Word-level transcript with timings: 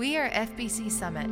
We 0.00 0.16
are 0.16 0.30
FBC 0.30 0.90
Summit, 0.90 1.28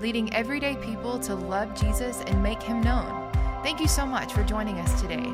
leading 0.00 0.32
everyday 0.32 0.76
people 0.76 1.18
to 1.18 1.34
love 1.34 1.74
Jesus 1.74 2.20
and 2.28 2.40
make 2.40 2.62
him 2.62 2.80
known. 2.80 3.32
Thank 3.64 3.80
you 3.80 3.88
so 3.88 4.06
much 4.06 4.32
for 4.32 4.44
joining 4.44 4.78
us 4.78 5.00
today. 5.00 5.24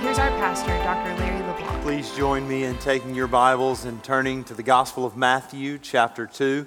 Here's 0.00 0.18
our 0.18 0.30
pastor, 0.30 0.70
Dr. 0.78 1.14
Larry 1.18 1.46
LeBlanc. 1.46 1.82
Please 1.82 2.10
join 2.16 2.48
me 2.48 2.64
in 2.64 2.78
taking 2.78 3.14
your 3.14 3.26
Bibles 3.26 3.84
and 3.84 4.02
turning 4.02 4.44
to 4.44 4.54
the 4.54 4.62
Gospel 4.62 5.04
of 5.04 5.14
Matthew, 5.14 5.76
chapter 5.76 6.24
2. 6.24 6.64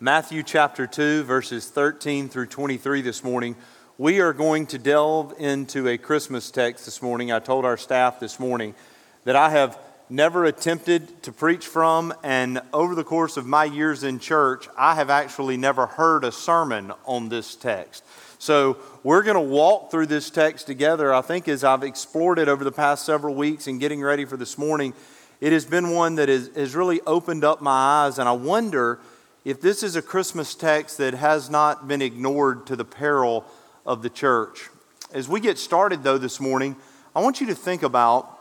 Matthew, 0.00 0.42
chapter 0.42 0.88
2, 0.88 1.22
verses 1.22 1.68
13 1.68 2.28
through 2.28 2.46
23 2.46 3.00
this 3.00 3.22
morning. 3.22 3.54
We 3.96 4.18
are 4.18 4.32
going 4.32 4.66
to 4.66 4.78
delve 4.78 5.34
into 5.38 5.86
a 5.86 5.96
Christmas 5.96 6.50
text 6.50 6.84
this 6.84 7.00
morning. 7.00 7.30
I 7.30 7.38
told 7.38 7.64
our 7.64 7.76
staff 7.76 8.18
this 8.18 8.40
morning 8.40 8.74
that 9.22 9.36
I 9.36 9.50
have 9.50 9.78
never 10.10 10.44
attempted 10.44 11.22
to 11.22 11.32
preach 11.32 11.66
from, 11.66 12.12
and 12.22 12.60
over 12.72 12.94
the 12.94 13.04
course 13.04 13.36
of 13.36 13.46
my 13.46 13.64
years 13.64 14.04
in 14.04 14.18
church, 14.18 14.68
I 14.76 14.94
have 14.96 15.10
actually 15.10 15.56
never 15.56 15.86
heard 15.86 16.24
a 16.24 16.32
sermon 16.32 16.92
on 17.06 17.28
this 17.28 17.54
text. 17.54 18.04
So, 18.38 18.76
we're 19.02 19.22
going 19.22 19.36
to 19.36 19.40
walk 19.40 19.90
through 19.90 20.06
this 20.06 20.28
text 20.28 20.66
together. 20.66 21.14
I 21.14 21.22
think 21.22 21.48
as 21.48 21.64
I've 21.64 21.82
explored 21.82 22.38
it 22.38 22.48
over 22.48 22.62
the 22.62 22.72
past 22.72 23.06
several 23.06 23.34
weeks 23.34 23.66
and 23.66 23.80
getting 23.80 24.02
ready 24.02 24.26
for 24.26 24.36
this 24.36 24.58
morning, 24.58 24.92
it 25.40 25.52
has 25.52 25.64
been 25.64 25.90
one 25.90 26.16
that 26.16 26.28
is, 26.28 26.50
has 26.54 26.74
really 26.74 27.00
opened 27.06 27.44
up 27.44 27.62
my 27.62 28.04
eyes, 28.04 28.18
and 28.18 28.28
I 28.28 28.32
wonder 28.32 29.00
if 29.44 29.60
this 29.60 29.82
is 29.82 29.96
a 29.96 30.02
Christmas 30.02 30.54
text 30.54 30.98
that 30.98 31.14
has 31.14 31.50
not 31.50 31.86
been 31.86 32.02
ignored 32.02 32.66
to 32.66 32.76
the 32.76 32.84
peril 32.84 33.44
of 33.86 34.02
the 34.02 34.10
church. 34.10 34.68
As 35.12 35.28
we 35.28 35.40
get 35.40 35.58
started, 35.58 36.02
though, 36.02 36.18
this 36.18 36.40
morning, 36.40 36.76
I 37.14 37.20
want 37.20 37.40
you 37.40 37.46
to 37.48 37.54
think 37.54 37.82
about 37.82 38.33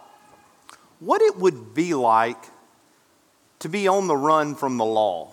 what 1.05 1.21
it 1.21 1.37
would 1.37 1.73
be 1.73 1.93
like 1.93 2.41
to 3.59 3.69
be 3.69 3.87
on 3.87 4.07
the 4.07 4.15
run 4.15 4.55
from 4.55 4.77
the 4.77 4.85
law. 4.85 5.29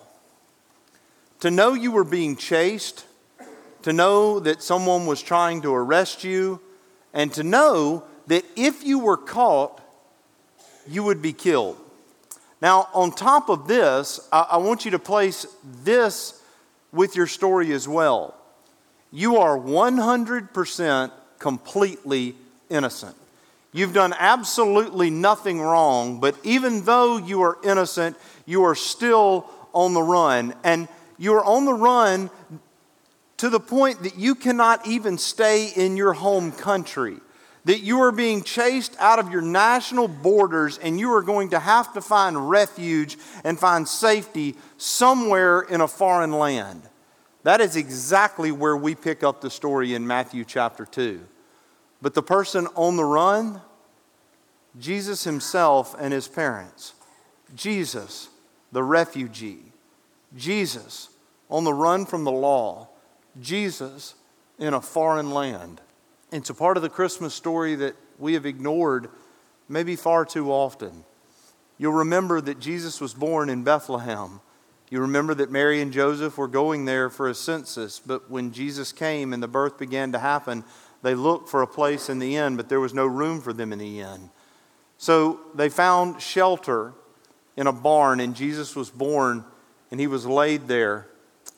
To 1.40 1.50
know 1.50 1.74
you 1.74 1.92
were 1.92 2.04
being 2.04 2.36
chased, 2.36 3.04
to 3.82 3.92
know 3.92 4.40
that 4.40 4.62
someone 4.62 5.06
was 5.06 5.22
trying 5.22 5.62
to 5.62 5.72
arrest 5.72 6.24
you, 6.24 6.60
and 7.12 7.32
to 7.34 7.42
know 7.42 8.04
that 8.26 8.44
if 8.56 8.84
you 8.84 8.98
were 8.98 9.16
caught, 9.16 9.80
you 10.88 11.02
would 11.04 11.22
be 11.22 11.32
killed. 11.32 11.76
Now, 12.60 12.88
on 12.92 13.12
top 13.12 13.48
of 13.48 13.68
this, 13.68 14.28
I, 14.32 14.48
I 14.52 14.56
want 14.58 14.84
you 14.84 14.90
to 14.92 14.98
place 14.98 15.46
this 15.82 16.40
with 16.92 17.16
your 17.16 17.26
story 17.26 17.72
as 17.72 17.88
well. 17.88 18.34
You 19.12 19.38
are 19.38 19.56
100% 19.56 21.12
completely 21.38 22.34
innocent. 22.68 23.16
You've 23.72 23.94
done 23.94 24.14
absolutely 24.18 25.10
nothing 25.10 25.60
wrong, 25.60 26.18
but 26.18 26.36
even 26.42 26.84
though 26.84 27.18
you 27.18 27.42
are 27.42 27.58
innocent, 27.62 28.16
you 28.44 28.64
are 28.64 28.74
still 28.74 29.48
on 29.72 29.94
the 29.94 30.02
run. 30.02 30.54
And 30.64 30.88
you 31.18 31.34
are 31.34 31.44
on 31.44 31.64
the 31.66 31.74
run 31.74 32.30
to 33.36 33.48
the 33.48 33.60
point 33.60 34.02
that 34.02 34.18
you 34.18 34.34
cannot 34.34 34.86
even 34.86 35.18
stay 35.18 35.68
in 35.68 35.96
your 35.96 36.14
home 36.14 36.50
country. 36.50 37.18
That 37.66 37.80
you 37.80 38.00
are 38.00 38.10
being 38.10 38.42
chased 38.42 38.96
out 38.98 39.18
of 39.18 39.30
your 39.30 39.42
national 39.42 40.08
borders 40.08 40.78
and 40.78 40.98
you 40.98 41.12
are 41.12 41.22
going 41.22 41.50
to 41.50 41.58
have 41.58 41.92
to 41.92 42.00
find 42.00 42.50
refuge 42.50 43.18
and 43.44 43.58
find 43.58 43.86
safety 43.86 44.56
somewhere 44.78 45.60
in 45.60 45.80
a 45.80 45.86
foreign 45.86 46.32
land. 46.32 46.82
That 47.42 47.60
is 47.60 47.76
exactly 47.76 48.50
where 48.50 48.76
we 48.76 48.94
pick 48.94 49.22
up 49.22 49.40
the 49.40 49.50
story 49.50 49.94
in 49.94 50.06
Matthew 50.06 50.44
chapter 50.44 50.84
2. 50.84 51.20
But 52.02 52.14
the 52.14 52.22
person 52.22 52.66
on 52.74 52.96
the 52.96 53.04
run, 53.04 53.60
Jesus 54.78 55.24
himself 55.24 55.94
and 55.98 56.12
his 56.12 56.28
parents. 56.28 56.94
Jesus, 57.54 58.28
the 58.72 58.82
refugee. 58.82 59.72
Jesus, 60.36 61.10
on 61.48 61.64
the 61.64 61.74
run 61.74 62.06
from 62.06 62.24
the 62.24 62.32
law. 62.32 62.88
Jesus, 63.40 64.14
in 64.58 64.74
a 64.74 64.80
foreign 64.80 65.30
land. 65.30 65.80
It's 66.32 66.50
a 66.50 66.54
part 66.54 66.76
of 66.76 66.82
the 66.82 66.88
Christmas 66.88 67.34
story 67.34 67.74
that 67.76 67.96
we 68.18 68.34
have 68.34 68.46
ignored 68.46 69.08
maybe 69.68 69.96
far 69.96 70.24
too 70.24 70.52
often. 70.52 71.04
You'll 71.78 71.92
remember 71.92 72.40
that 72.40 72.60
Jesus 72.60 73.00
was 73.00 73.14
born 73.14 73.48
in 73.48 73.64
Bethlehem. 73.64 74.40
You 74.90 75.00
remember 75.00 75.34
that 75.34 75.50
Mary 75.50 75.80
and 75.80 75.92
Joseph 75.92 76.36
were 76.36 76.48
going 76.48 76.84
there 76.84 77.08
for 77.08 77.28
a 77.28 77.34
census, 77.34 78.00
but 78.00 78.30
when 78.30 78.52
Jesus 78.52 78.92
came 78.92 79.32
and 79.32 79.42
the 79.42 79.48
birth 79.48 79.78
began 79.78 80.12
to 80.12 80.18
happen, 80.18 80.64
they 81.02 81.14
looked 81.14 81.48
for 81.48 81.62
a 81.62 81.66
place 81.66 82.08
in 82.08 82.18
the 82.18 82.36
inn, 82.36 82.56
but 82.56 82.68
there 82.68 82.80
was 82.80 82.94
no 82.94 83.06
room 83.06 83.40
for 83.40 83.52
them 83.52 83.72
in 83.72 83.78
the 83.78 84.00
inn. 84.00 84.30
So 84.98 85.40
they 85.54 85.68
found 85.68 86.20
shelter 86.20 86.92
in 87.56 87.66
a 87.66 87.72
barn, 87.72 88.20
and 88.20 88.34
Jesus 88.34 88.76
was 88.76 88.90
born, 88.90 89.44
and 89.90 89.98
he 89.98 90.06
was 90.06 90.26
laid 90.26 90.68
there 90.68 91.08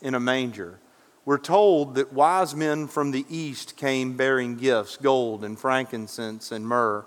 in 0.00 0.14
a 0.14 0.20
manger. 0.20 0.78
We're 1.24 1.38
told 1.38 1.94
that 1.94 2.12
wise 2.12 2.54
men 2.54 2.88
from 2.88 3.10
the 3.10 3.24
east 3.28 3.76
came 3.76 4.16
bearing 4.16 4.56
gifts 4.56 4.96
gold 4.96 5.44
and 5.44 5.58
frankincense 5.58 6.50
and 6.50 6.66
myrrh. 6.66 7.04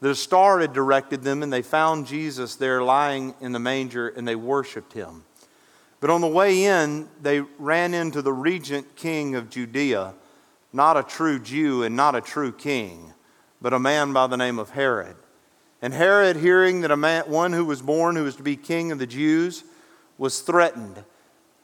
The 0.00 0.14
star 0.14 0.60
had 0.60 0.72
directed 0.72 1.22
them, 1.22 1.42
and 1.42 1.52
they 1.52 1.62
found 1.62 2.06
Jesus 2.06 2.56
there 2.56 2.82
lying 2.82 3.34
in 3.40 3.52
the 3.52 3.58
manger, 3.58 4.08
and 4.08 4.26
they 4.26 4.36
worshiped 4.36 4.92
him. 4.92 5.24
But 6.00 6.10
on 6.10 6.20
the 6.20 6.26
way 6.28 6.64
in, 6.64 7.08
they 7.22 7.40
ran 7.58 7.94
into 7.94 8.22
the 8.22 8.32
regent 8.32 8.94
king 8.94 9.34
of 9.34 9.50
Judea, 9.50 10.14
not 10.72 10.96
a 10.96 11.02
true 11.02 11.38
Jew 11.38 11.82
and 11.82 11.96
not 11.96 12.14
a 12.14 12.20
true 12.20 12.52
king, 12.52 13.12
but 13.60 13.72
a 13.72 13.78
man 13.78 14.12
by 14.12 14.26
the 14.26 14.36
name 14.36 14.58
of 14.58 14.70
Herod. 14.70 15.16
And 15.82 15.92
Herod, 15.92 16.36
hearing 16.36 16.80
that 16.80 16.90
a 16.90 16.96
man, 16.96 17.24
one 17.26 17.52
who 17.52 17.64
was 17.64 17.82
born 17.82 18.16
who 18.16 18.24
was 18.24 18.36
to 18.36 18.42
be 18.42 18.56
king 18.56 18.92
of 18.92 18.98
the 18.98 19.06
Jews, 19.06 19.64
was 20.18 20.40
threatened 20.40 21.04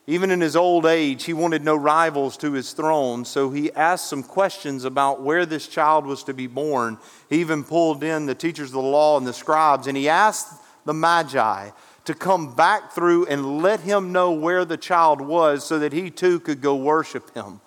even 0.07 0.33
in 0.33 0.41
his 0.41 0.57
old 0.57 0.85
age, 0.85 1.25
he 1.25 1.33
wanted 1.33 1.63
no 1.63 1.77
rivals 1.77 2.37
to 2.39 2.53
his 2.53 2.73
throne, 2.73 3.25
so 3.25 3.51
he 3.51 3.73
asked 3.73 4.09
some 4.09 4.25
questions 4.25 4.85
about 4.85 5.23
where 5.23 5.47
this 5.47 5.69
child 5.69 6.07
was 6.07 6.25
to 6.25 6.35
be 6.35 6.49
born. 6.49 6.99
He 7.31 7.41
even 7.41 7.63
pulled 7.63 8.03
in 8.03 8.27
the 8.27 8.35
teachers 8.35 8.71
of 8.71 8.75
the 8.75 8.81
law 8.81 9.17
and 9.17 9.27
the 9.27 9.33
scribes, 9.33 9.87
and 9.87 9.97
he 9.97 10.09
asked 10.09 10.61
the 10.85 10.93
Magi 10.93 11.71
to 12.05 12.15
come 12.15 12.53
back 12.57 12.91
through 12.93 13.27
and 13.27 13.63
let 13.63 13.79
him 13.81 14.11
know 14.11 14.33
where 14.33 14.65
the 14.65 14.77
child 14.77 15.21
was 15.21 15.65
so 15.65 15.79
that 15.79 15.93
he 15.93 16.11
too 16.11 16.41
could 16.41 16.61
go 16.61 16.75
worship 16.75 17.33
him. 17.33 17.61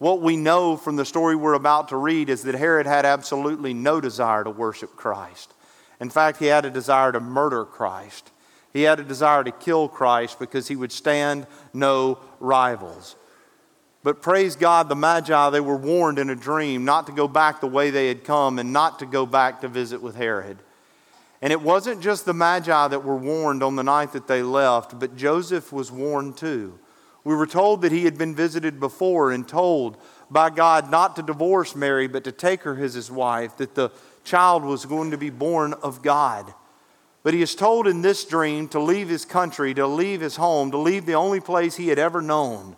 What 0.00 0.22
we 0.22 0.38
know 0.38 0.78
from 0.78 0.96
the 0.96 1.04
story 1.04 1.36
we're 1.36 1.52
about 1.52 1.88
to 1.88 1.96
read 1.98 2.30
is 2.30 2.44
that 2.44 2.54
Herod 2.54 2.86
had 2.86 3.04
absolutely 3.04 3.74
no 3.74 4.00
desire 4.00 4.42
to 4.42 4.50
worship 4.50 4.96
Christ. 4.96 5.52
In 6.00 6.08
fact, 6.08 6.38
he 6.38 6.46
had 6.46 6.64
a 6.64 6.70
desire 6.70 7.12
to 7.12 7.20
murder 7.20 7.66
Christ. 7.66 8.30
He 8.72 8.84
had 8.84 8.98
a 8.98 9.04
desire 9.04 9.44
to 9.44 9.50
kill 9.50 9.88
Christ 9.88 10.38
because 10.38 10.68
he 10.68 10.74
would 10.74 10.90
stand 10.90 11.46
no 11.74 12.18
rivals. 12.38 13.14
But 14.02 14.22
praise 14.22 14.56
God, 14.56 14.88
the 14.88 14.96
Magi, 14.96 15.50
they 15.50 15.60
were 15.60 15.76
warned 15.76 16.18
in 16.18 16.30
a 16.30 16.34
dream 16.34 16.86
not 16.86 17.06
to 17.08 17.12
go 17.12 17.28
back 17.28 17.60
the 17.60 17.66
way 17.66 17.90
they 17.90 18.08
had 18.08 18.24
come 18.24 18.58
and 18.58 18.72
not 18.72 19.00
to 19.00 19.06
go 19.06 19.26
back 19.26 19.60
to 19.60 19.68
visit 19.68 20.00
with 20.00 20.16
Herod. 20.16 20.56
And 21.42 21.52
it 21.52 21.60
wasn't 21.60 22.00
just 22.00 22.24
the 22.24 22.32
Magi 22.32 22.88
that 22.88 23.04
were 23.04 23.16
warned 23.16 23.62
on 23.62 23.76
the 23.76 23.84
night 23.84 24.12
that 24.12 24.28
they 24.28 24.42
left, 24.42 24.98
but 24.98 25.14
Joseph 25.14 25.74
was 25.74 25.92
warned 25.92 26.38
too. 26.38 26.78
We 27.24 27.34
were 27.34 27.46
told 27.46 27.82
that 27.82 27.92
he 27.92 28.04
had 28.04 28.16
been 28.16 28.34
visited 28.34 28.80
before 28.80 29.30
and 29.30 29.46
told 29.46 29.98
by 30.30 30.50
God 30.50 30.90
not 30.90 31.16
to 31.16 31.22
divorce 31.22 31.74
Mary, 31.76 32.06
but 32.06 32.24
to 32.24 32.32
take 32.32 32.62
her 32.62 32.82
as 32.82 32.94
his 32.94 33.10
wife, 33.10 33.56
that 33.58 33.74
the 33.74 33.90
child 34.24 34.64
was 34.64 34.86
going 34.86 35.10
to 35.10 35.18
be 35.18 35.30
born 35.30 35.74
of 35.74 36.02
God. 36.02 36.54
But 37.22 37.34
he 37.34 37.42
is 37.42 37.54
told 37.54 37.86
in 37.86 38.00
this 38.00 38.24
dream 38.24 38.68
to 38.68 38.80
leave 38.80 39.08
his 39.08 39.24
country, 39.24 39.74
to 39.74 39.86
leave 39.86 40.20
his 40.20 40.36
home, 40.36 40.70
to 40.70 40.78
leave 40.78 41.04
the 41.04 41.14
only 41.14 41.40
place 41.40 41.76
he 41.76 41.88
had 41.88 41.98
ever 41.98 42.22
known, 42.22 42.76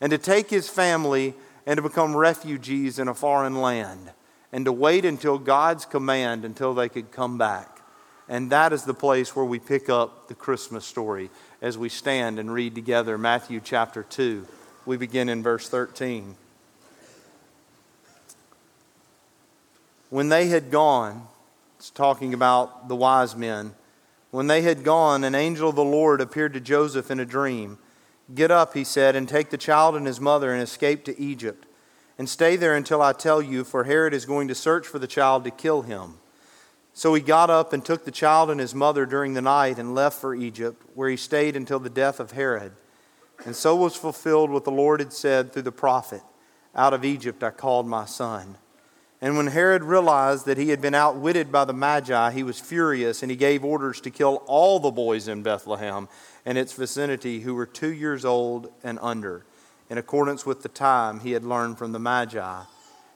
and 0.00 0.10
to 0.10 0.18
take 0.18 0.50
his 0.50 0.68
family 0.68 1.34
and 1.66 1.76
to 1.76 1.82
become 1.82 2.16
refugees 2.16 2.98
in 2.98 3.08
a 3.08 3.14
foreign 3.14 3.60
land, 3.60 4.12
and 4.52 4.64
to 4.64 4.72
wait 4.72 5.04
until 5.04 5.38
God's 5.38 5.84
command 5.86 6.44
until 6.44 6.74
they 6.74 6.88
could 6.88 7.10
come 7.10 7.38
back. 7.38 7.80
And 8.28 8.50
that 8.50 8.74
is 8.74 8.84
the 8.84 8.94
place 8.94 9.34
where 9.34 9.44
we 9.44 9.58
pick 9.58 9.88
up 9.88 10.28
the 10.28 10.34
Christmas 10.34 10.84
story 10.84 11.30
as 11.60 11.76
we 11.76 11.88
stand 11.88 12.38
and 12.38 12.52
read 12.52 12.74
together 12.74 13.18
Matthew 13.18 13.60
chapter 13.62 14.02
2. 14.02 14.46
We 14.86 14.96
begin 14.96 15.28
in 15.28 15.42
verse 15.42 15.68
13. 15.68 16.36
When 20.10 20.28
they 20.28 20.48
had 20.48 20.70
gone, 20.70 21.26
it's 21.78 21.90
talking 21.90 22.32
about 22.32 22.88
the 22.88 22.96
wise 22.96 23.36
men. 23.36 23.74
When 24.30 24.46
they 24.46 24.62
had 24.62 24.84
gone, 24.84 25.24
an 25.24 25.34
angel 25.34 25.70
of 25.70 25.76
the 25.76 25.84
Lord 25.84 26.20
appeared 26.20 26.54
to 26.54 26.60
Joseph 26.60 27.10
in 27.10 27.20
a 27.20 27.26
dream. 27.26 27.78
Get 28.34 28.50
up, 28.50 28.74
he 28.74 28.84
said, 28.84 29.16
and 29.16 29.28
take 29.28 29.50
the 29.50 29.56
child 29.56 29.96
and 29.96 30.06
his 30.06 30.20
mother 30.20 30.52
and 30.52 30.62
escape 30.62 31.04
to 31.04 31.20
Egypt. 31.20 31.66
And 32.18 32.28
stay 32.28 32.56
there 32.56 32.74
until 32.74 33.00
I 33.00 33.12
tell 33.12 33.40
you, 33.40 33.64
for 33.64 33.84
Herod 33.84 34.12
is 34.12 34.26
going 34.26 34.48
to 34.48 34.54
search 34.54 34.86
for 34.86 34.98
the 34.98 35.06
child 35.06 35.44
to 35.44 35.50
kill 35.50 35.82
him. 35.82 36.14
So 36.98 37.14
he 37.14 37.20
got 37.20 37.48
up 37.48 37.72
and 37.72 37.84
took 37.84 38.04
the 38.04 38.10
child 38.10 38.50
and 38.50 38.58
his 38.58 38.74
mother 38.74 39.06
during 39.06 39.34
the 39.34 39.40
night 39.40 39.78
and 39.78 39.94
left 39.94 40.20
for 40.20 40.34
Egypt, 40.34 40.82
where 40.96 41.08
he 41.08 41.16
stayed 41.16 41.54
until 41.54 41.78
the 41.78 41.88
death 41.88 42.18
of 42.18 42.32
Herod. 42.32 42.72
And 43.46 43.54
so 43.54 43.76
was 43.76 43.94
fulfilled 43.94 44.50
what 44.50 44.64
the 44.64 44.72
Lord 44.72 44.98
had 44.98 45.12
said 45.12 45.52
through 45.52 45.62
the 45.62 45.70
prophet 45.70 46.22
Out 46.74 46.92
of 46.92 47.04
Egypt 47.04 47.44
I 47.44 47.50
called 47.50 47.86
my 47.86 48.04
son. 48.04 48.56
And 49.20 49.36
when 49.36 49.46
Herod 49.46 49.84
realized 49.84 50.44
that 50.46 50.58
he 50.58 50.70
had 50.70 50.80
been 50.80 50.92
outwitted 50.92 51.52
by 51.52 51.64
the 51.64 51.72
Magi, 51.72 52.32
he 52.32 52.42
was 52.42 52.58
furious 52.58 53.22
and 53.22 53.30
he 53.30 53.36
gave 53.36 53.64
orders 53.64 54.00
to 54.00 54.10
kill 54.10 54.42
all 54.46 54.80
the 54.80 54.90
boys 54.90 55.28
in 55.28 55.44
Bethlehem 55.44 56.08
and 56.44 56.58
its 56.58 56.72
vicinity 56.72 57.42
who 57.42 57.54
were 57.54 57.64
two 57.64 57.92
years 57.92 58.24
old 58.24 58.72
and 58.82 58.98
under, 59.00 59.44
in 59.88 59.98
accordance 59.98 60.44
with 60.44 60.64
the 60.64 60.68
time 60.68 61.20
he 61.20 61.30
had 61.30 61.44
learned 61.44 61.78
from 61.78 61.92
the 61.92 62.00
Magi. 62.00 62.62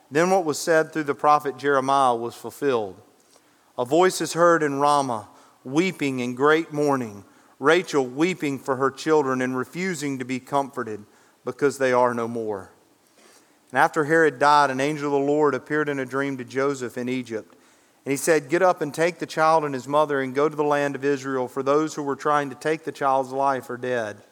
Then 0.09 0.31
what 0.31 0.45
was 0.45 0.61
said 0.61 0.93
through 0.93 1.03
the 1.03 1.17
prophet 1.17 1.57
Jeremiah 1.57 2.15
was 2.15 2.37
fulfilled. 2.37 3.03
A 3.79 3.85
voice 3.85 4.21
is 4.21 4.35
heard 4.35 4.63
in 4.63 4.81
Ramah, 4.81 5.29
weeping 5.65 6.21
in 6.21 6.35
great 6.35 6.73
mourning, 6.73 7.25
Rachel 7.59 8.05
weeping 8.05 8.59
for 8.59 8.77
her 8.77 8.91
children 8.91 9.41
and 9.41 9.57
refusing 9.57 10.19
to 10.19 10.25
be 10.25 10.41
comforted 10.41 11.05
because 11.45 11.79
they 11.79 11.93
are 11.93 12.13
no 12.13 12.29
more. 12.29 12.71
And 13.71 13.79
after 13.79 14.05
Herod 14.05 14.39
died, 14.39 14.71
an 14.71 14.81
angel 14.81 15.07
of 15.07 15.21
the 15.21 15.27
Lord 15.27 15.55
appeared 15.55 15.89
in 15.89 15.99
a 15.99 16.05
dream 16.05 16.37
to 16.37 16.45
Joseph 16.45 16.99
in 16.99 17.09
Egypt. 17.09 17.55
And 18.05 18.11
he 18.11 18.17
said, 18.17 18.51
Get 18.51 18.63
up 18.63 18.83
and 18.83 18.93
take 18.93 19.19
the 19.19 19.27
child 19.27 19.65
and 19.65 19.73
his 19.73 19.89
mother 19.89 20.21
and 20.21 20.35
go 20.35 20.49
to 20.49 20.57
the 20.57 20.65
land 20.65 20.95
of 20.95 21.05
Israel, 21.05 21.49
for 21.49 21.63
those 21.63 21.95
who 21.95 22.03
were 22.03 22.17
trying 22.17 22.51
to 22.51 22.57
take 22.57 22.85
the 22.85 22.93
child's 22.93 23.33
life 23.33 23.71
are 23.71 23.79
dead. 23.79 24.23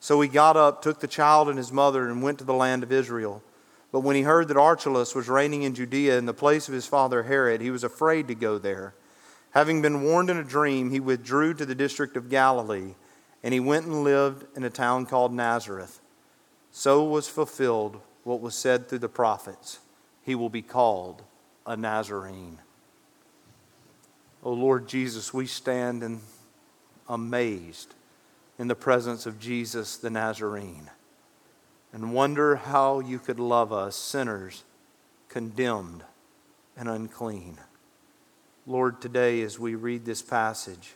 So 0.00 0.20
he 0.20 0.28
got 0.28 0.56
up, 0.56 0.82
took 0.82 1.00
the 1.00 1.06
child 1.06 1.48
and 1.48 1.58
his 1.58 1.70
mother, 1.70 2.08
and 2.08 2.22
went 2.22 2.38
to 2.38 2.44
the 2.44 2.54
land 2.54 2.82
of 2.82 2.90
Israel. 2.90 3.42
But 3.92 4.00
when 4.00 4.16
he 4.16 4.22
heard 4.22 4.48
that 4.48 4.56
Archelaus 4.56 5.14
was 5.14 5.28
reigning 5.28 5.62
in 5.62 5.74
Judea 5.74 6.16
in 6.16 6.26
the 6.26 6.34
place 6.34 6.68
of 6.68 6.74
his 6.74 6.86
father 6.86 7.24
Herod, 7.24 7.60
he 7.60 7.70
was 7.70 7.82
afraid 7.82 8.28
to 8.28 8.34
go 8.34 8.58
there. 8.58 8.94
Having 9.50 9.82
been 9.82 10.02
warned 10.02 10.30
in 10.30 10.36
a 10.36 10.44
dream, 10.44 10.90
he 10.90 11.00
withdrew 11.00 11.54
to 11.54 11.66
the 11.66 11.74
district 11.74 12.16
of 12.16 12.30
Galilee, 12.30 12.94
and 13.42 13.52
he 13.52 13.58
went 13.58 13.86
and 13.86 14.04
lived 14.04 14.46
in 14.56 14.62
a 14.62 14.70
town 14.70 15.06
called 15.06 15.32
Nazareth. 15.32 16.00
So 16.70 17.02
was 17.02 17.28
fulfilled 17.28 18.00
what 18.22 18.40
was 18.40 18.54
said 18.54 18.88
through 18.88 19.00
the 19.00 19.08
prophets 19.08 19.80
He 20.22 20.34
will 20.36 20.50
be 20.50 20.62
called 20.62 21.22
a 21.66 21.76
Nazarene. 21.76 22.58
O 24.44 24.52
Lord 24.52 24.86
Jesus, 24.86 25.34
we 25.34 25.46
stand 25.46 26.02
in, 26.04 26.20
amazed 27.08 27.94
in 28.56 28.68
the 28.68 28.76
presence 28.76 29.26
of 29.26 29.40
Jesus 29.40 29.96
the 29.96 30.10
Nazarene 30.10 30.90
and 31.92 32.14
wonder 32.14 32.56
how 32.56 33.00
you 33.00 33.18
could 33.18 33.40
love 33.40 33.72
us, 33.72 33.96
sinners, 33.96 34.64
condemned 35.28 36.04
and 36.76 36.88
unclean. 36.88 37.58
Lord, 38.66 39.00
today 39.00 39.42
as 39.42 39.58
we 39.58 39.74
read 39.74 40.04
this 40.04 40.22
passage, 40.22 40.94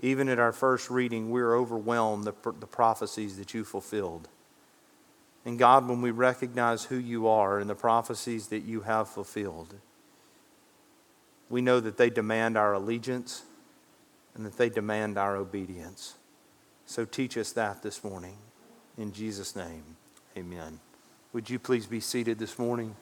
even 0.00 0.28
at 0.28 0.38
our 0.38 0.52
first 0.52 0.90
reading, 0.90 1.30
we're 1.30 1.56
overwhelmed 1.56 2.24
the, 2.24 2.34
the 2.60 2.66
prophecies 2.66 3.36
that 3.38 3.54
you 3.54 3.64
fulfilled. 3.64 4.28
And 5.44 5.58
God, 5.58 5.88
when 5.88 6.02
we 6.02 6.10
recognize 6.10 6.84
who 6.84 6.96
you 6.96 7.28
are 7.28 7.58
and 7.58 7.70
the 7.70 7.74
prophecies 7.74 8.48
that 8.48 8.64
you 8.64 8.82
have 8.82 9.08
fulfilled, 9.08 9.74
we 11.48 11.60
know 11.60 11.80
that 11.80 11.96
they 11.96 12.10
demand 12.10 12.56
our 12.56 12.74
allegiance 12.74 13.44
and 14.34 14.44
that 14.44 14.58
they 14.58 14.68
demand 14.68 15.16
our 15.16 15.36
obedience. 15.36 16.14
So 16.84 17.04
teach 17.04 17.38
us 17.38 17.52
that 17.52 17.82
this 17.82 18.04
morning. 18.04 18.36
In 18.98 19.12
Jesus' 19.12 19.54
name, 19.54 19.82
amen. 20.38 20.80
Would 21.34 21.50
you 21.50 21.58
please 21.58 21.86
be 21.86 22.00
seated 22.00 22.38
this 22.38 22.58
morning? 22.58 22.94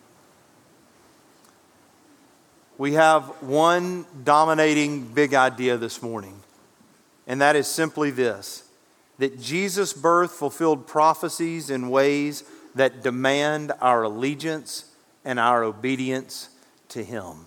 We 2.79 2.95
have 2.95 3.25
one 3.41 4.05
dominating 4.25 5.07
big 5.07 5.35
idea 5.35 5.77
this 5.77 6.03
morning, 6.03 6.41
and 7.29 7.41
that 7.41 7.55
is 7.55 7.69
simply 7.69 8.11
this 8.11 8.65
that 9.19 9.41
Jesus' 9.41 9.93
birth 9.93 10.33
fulfilled 10.33 10.89
prophecies 10.89 11.71
in 11.71 11.89
ways 11.89 12.43
that 12.75 13.05
demand 13.05 13.71
our 13.81 14.03
allegiance 14.03 14.87
and 15.25 15.39
our 15.39 15.63
obedience 15.63 16.49
to 16.89 17.05
Him. 17.05 17.47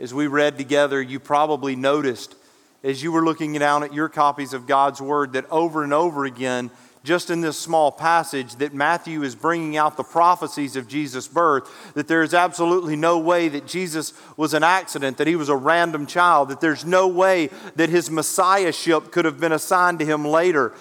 As 0.00 0.12
we 0.12 0.26
read 0.26 0.58
together, 0.58 1.00
you 1.00 1.20
probably 1.20 1.76
noticed 1.76 2.34
as 2.82 3.00
you 3.02 3.12
were 3.12 3.24
looking 3.24 3.52
down 3.52 3.84
at 3.84 3.94
your 3.94 4.08
copies 4.08 4.52
of 4.52 4.66
God's 4.66 5.00
Word 5.00 5.34
that 5.34 5.48
over 5.50 5.84
and 5.84 5.94
over 5.94 6.24
again, 6.24 6.72
just 7.04 7.28
in 7.28 7.42
this 7.42 7.58
small 7.58 7.92
passage, 7.92 8.56
that 8.56 8.72
Matthew 8.72 9.22
is 9.22 9.34
bringing 9.34 9.76
out 9.76 9.96
the 9.96 10.02
prophecies 10.02 10.74
of 10.74 10.88
Jesus' 10.88 11.28
birth, 11.28 11.70
that 11.94 12.08
there 12.08 12.22
is 12.22 12.32
absolutely 12.32 12.96
no 12.96 13.18
way 13.18 13.48
that 13.48 13.66
Jesus 13.66 14.14
was 14.38 14.54
an 14.54 14.64
accident, 14.64 15.18
that 15.18 15.26
he 15.26 15.36
was 15.36 15.50
a 15.50 15.56
random 15.56 16.06
child, 16.06 16.48
that 16.48 16.62
there's 16.62 16.84
no 16.84 17.06
way 17.06 17.50
that 17.76 17.90
his 17.90 18.10
messiahship 18.10 19.12
could 19.12 19.26
have 19.26 19.38
been 19.38 19.52
assigned 19.52 19.98
to 19.98 20.06
him 20.06 20.24
later. 20.24 20.72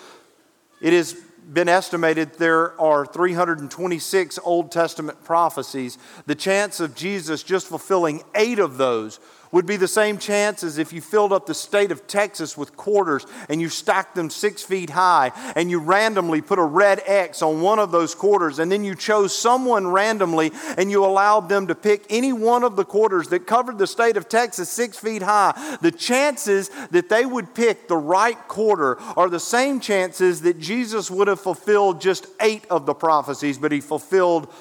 It 0.82 0.94
has 0.94 1.14
been 1.52 1.68
estimated 1.68 2.36
there 2.36 2.80
are 2.80 3.06
326 3.06 4.40
Old 4.44 4.72
Testament 4.72 5.24
prophecies. 5.26 5.98
The 6.26 6.36
chance 6.36 6.80
of 6.80 6.96
Jesus 6.96 7.44
just 7.44 7.68
fulfilling 7.68 8.24
eight 8.34 8.60
of 8.60 8.78
those 8.78 9.20
would 9.54 9.66
be 9.68 9.78
the 9.78 9.88
same 9.88 10.18
chance 10.18 10.64
as 10.64 10.78
if 10.78 10.92
you 10.92 11.00
filled 11.00 11.32
up 11.32 11.46
the 11.46 11.54
state 11.54 11.92
of 11.92 12.08
Texas 12.08 12.58
with 12.58 12.76
quarters 12.76 13.26
and 13.48 13.62
you 13.62 13.70
stacked 13.70 14.16
them 14.16 14.30
six 14.30 14.64
feet 14.64 14.90
high 14.90 15.32
and 15.56 15.70
you 15.70 15.80
randomly 15.80 16.42
put 16.42 16.58
a 16.60 16.64
red 16.64 17.02
X 17.06 17.42
on 17.42 17.62
one 17.62 17.78
of 17.78 17.92
those 17.92 18.16
quarters 18.16 18.58
and 18.58 18.72
then 18.72 18.84
you 18.84 18.96
chose 18.96 19.34
someone 19.34 19.88
randomly 19.88 20.52
and 20.76 20.90
you 20.90 21.06
allowed 21.06 21.48
them 21.50 21.68
to 21.68 21.76
pick 21.76 22.04
any 22.10 22.34
one 22.34 22.64
of 22.64 22.76
the 22.76 22.84
quarters 22.84 23.28
that 23.28 23.46
covered 23.46 23.78
the 23.78 23.88
state 23.88 24.18
of 24.18 24.28
Texas 24.28 24.70
six 24.70 24.98
feet 24.98 25.22
high. 25.22 25.78
The 25.82 25.92
chances 25.92 26.70
that 26.90 27.10
they 27.10 27.26
would 27.26 27.54
pick 27.54 27.88
the 27.88 27.96
right 27.96 28.40
quarter 28.48 29.00
are 29.16 29.30
the 29.30 29.40
same 29.40 29.80
chances 29.80 30.42
that 30.42 30.60
Jesus 30.60 31.12
would 31.12 31.28
have 31.28 31.40
fulfilled 31.40 32.02
just 32.02 32.26
eight 32.42 32.66
of 32.72 32.88
the 32.88 32.96
prophecies, 32.96 33.60
but 33.60 33.72
he 33.72 33.82
fulfilled 33.82 34.52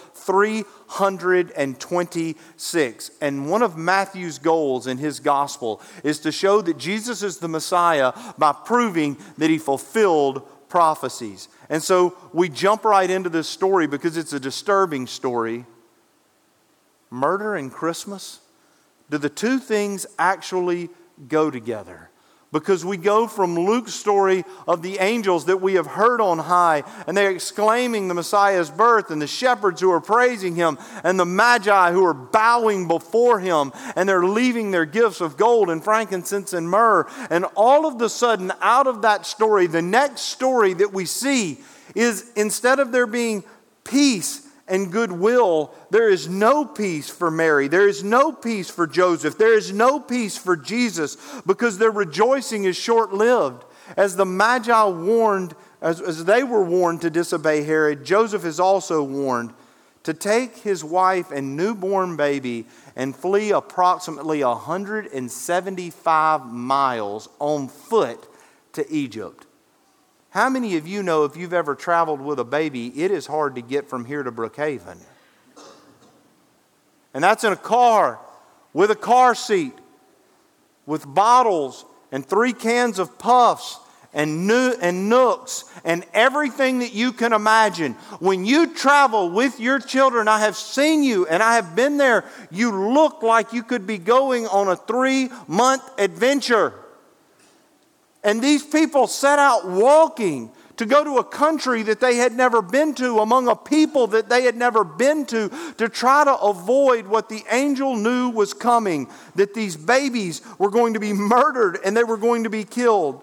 326. 0.93 3.11
And 3.21 3.51
one 3.51 3.63
of 3.63 3.77
Matthew's 3.77 4.39
goals 4.39 4.87
in 4.87 4.99
his 4.99 5.19
gospel 5.21 5.81
is 6.05 6.21
to 6.21 6.33
show 6.33 6.63
that 6.63 6.79
Jesus 6.79 7.23
is 7.23 7.39
the 7.39 7.49
Messiah 7.49 8.13
by 8.39 8.53
proving 8.53 9.17
that 9.39 9.51
he 9.51 9.59
fulfilled 9.59 10.49
prophecies. 10.69 11.49
And 11.69 11.83
so 11.83 12.17
we 12.33 12.49
jump 12.49 12.85
right 12.85 13.11
into 13.11 13.29
this 13.29 13.49
story 13.49 13.87
because 13.87 14.17
it's 14.17 14.33
a 14.33 14.41
disturbing 14.41 15.07
story. 15.07 15.67
Murder 17.11 17.57
and 17.57 17.71
Christmas? 17.73 18.41
Do 19.11 19.19
the 19.19 19.29
two 19.29 19.59
things 19.59 20.07
actually 20.19 20.89
go 21.29 21.51
together? 21.51 22.09
Because 22.53 22.85
we 22.85 22.97
go 22.99 23.27
from 23.27 23.59
Luke's 23.59 23.95
story 23.95 24.45
of 24.69 24.83
the 24.83 24.99
angels 24.99 25.47
that 25.47 25.61
we 25.61 25.75
have 25.75 25.87
heard 25.87 26.21
on 26.21 26.39
high, 26.39 26.85
and 27.07 27.17
they're 27.17 27.31
exclaiming 27.31 28.09
the 28.09 28.15
Messiah's 28.15 28.71
birth, 28.71 29.11
and 29.11 29.21
the 29.21 29.27
shepherds 29.27 29.81
who 29.81 29.91
are 29.91 30.01
praising 30.01 30.55
him, 30.55 30.79
and 31.03 31.19
the 31.19 31.25
magi 31.25 31.93
who 31.93 32.05
are 32.05 32.15
bowing 32.15 32.87
before 32.87 33.41
him, 33.41 33.73
and 33.97 34.09
they're 34.09 34.25
leaving 34.25 34.71
their 34.71 34.85
gifts 34.85 35.21
of 35.21 35.37
gold 35.37 35.71
and 35.71 35.83
frankincense 35.83 36.53
and 36.53 36.69
myrrh. 36.69 37.07
And 37.31 37.47
all 37.57 37.87
of 37.87 37.99
the 37.99 38.09
sudden, 38.09 38.53
out 38.61 38.87
of 38.87 39.03
that 39.03 39.27
story, 39.27 39.67
the 39.67 39.83
next 39.83 40.23
story 40.23 40.75
that 40.75 40.93
we 40.93 41.07
see 41.07 41.61
is 41.95 42.31
instead 42.37 42.79
of 42.81 42.93
there 42.93 43.07
being 43.07 43.45
peace 43.85 44.42
and 44.69 44.93
goodwill, 44.93 45.75
there 45.91 46.09
is 46.09 46.29
no 46.29 46.65
peace 46.65 47.11
for 47.11 47.31
Mary. 47.31 47.69
There 47.69 47.89
is 47.89 48.05
no 48.05 48.33
peace 48.33 48.71
for 48.71 48.87
Joseph. 48.87 49.37
There 49.37 49.55
is 49.55 49.73
no 49.73 49.99
peace 49.99 50.37
for 50.37 50.57
Jesus 50.57 51.17
because 51.47 51.79
their 51.79 51.91
rejoicing 51.91 52.65
is 52.65 52.77
short 52.77 53.13
lived. 53.13 53.65
As 53.97 54.17
the 54.17 54.25
Magi 54.25 54.85
warned, 54.85 55.55
as, 55.81 56.01
as 56.01 56.25
they 56.25 56.45
were 56.45 56.63
warned 56.63 57.01
to 57.03 57.11
disobey 57.11 57.65
Herod, 57.65 58.05
Joseph 58.05 58.45
is 58.45 58.61
also 58.61 59.03
warned 59.03 59.53
to 60.05 60.15
take 60.15 60.59
his 60.59 60.85
wife 60.85 61.31
and 61.31 61.57
newborn 61.57 62.17
baby 62.17 62.67
and 62.97 63.15
flee 63.15 63.51
approximately 63.51 64.43
175 64.43 66.47
miles 66.47 67.29
on 67.39 67.69
foot 67.69 68.29
to 68.73 68.91
Egypt. 68.93 69.47
How 70.33 70.49
many 70.49 70.79
of 70.79 70.89
you 70.89 71.03
know 71.03 71.25
if 71.25 71.37
you've 71.37 71.53
ever 71.53 71.75
traveled 71.75 72.23
with 72.23 72.39
a 72.39 72.45
baby, 72.45 72.89
it 73.03 73.11
is 73.11 73.27
hard 73.27 73.55
to 73.57 73.61
get 73.61 73.91
from 73.91 74.07
here 74.07 74.23
to 74.23 74.33
Brookhaven? 74.33 74.97
And 77.13 77.23
that's 77.23 77.45
in 77.45 77.53
a 77.53 77.57
car 77.57 78.19
with 78.73 78.91
a 78.91 78.97
car 78.97 79.35
seat, 79.35 79.75
with 80.87 81.07
bottles 81.07 81.85
and 82.11 82.25
three 82.25 82.55
cans 82.55 82.99
of 82.99 83.19
puffs 83.19 83.79
and, 84.15 84.47
new, 84.47 84.75
and 84.81 85.11
nooks 85.11 85.65
and 85.85 86.03
everything 86.15 86.79
that 86.79 86.95
you 86.95 87.13
can 87.13 87.35
imagine. 87.35 87.93
When 88.19 88.47
you 88.47 88.75
travel 88.75 89.29
with 89.29 89.61
your 89.61 89.81
children, 89.81 90.29
I 90.29 90.41
have 90.41 90.57
seen 90.57 91.03
you 91.03 91.27
and 91.27 91.43
I 91.43 91.57
have 91.57 91.77
been 91.77 91.99
there, 91.99 92.25
you 92.51 92.71
look 92.95 93.23
like 93.23 93.53
you 93.53 93.63
could 93.63 93.87
be 93.87 93.99
going 93.99 94.47
on 94.47 94.69
a 94.69 94.77
three 94.77 95.29
month 95.47 95.83
adventure. 95.99 96.73
And 98.25 98.43
these 98.43 98.63
people 98.63 99.07
set 99.07 99.39
out 99.39 99.69
walking 99.69 100.53
to 100.77 100.87
go 100.87 101.05
to 101.05 101.19
a 101.19 101.25
country 101.25 101.83
that 101.83 102.01
they 102.01 102.17
had 102.17 102.33
never 102.33 102.63
been 102.63 102.95
to, 102.95 103.19
among 103.19 103.47
a 103.49 103.55
people 103.55 104.07
that 104.09 104.29
they 104.29 104.45
had 104.45 104.57
never 104.57 104.85
been 104.85 105.27
to, 105.27 105.51
to 105.79 105.89
try 105.89 106.25
to 106.25 106.35
avoid 106.37 107.07
what 107.07 107.29
the 107.29 107.43
angel 107.51 107.97
knew 107.97 108.31
was 108.31 108.55
coming 108.55 109.09
that 109.35 109.55
these 109.55 109.77
babies 109.77 110.41
were 110.59 110.71
going 110.71 110.95
to 110.95 111.01
be 111.01 111.13
murdered 111.13 111.79
and 111.85 111.97
they 111.97 112.05
were 112.05 112.17
going 112.17 112.45
to 112.45 112.51
be 112.51 112.65
killed. 112.65 113.23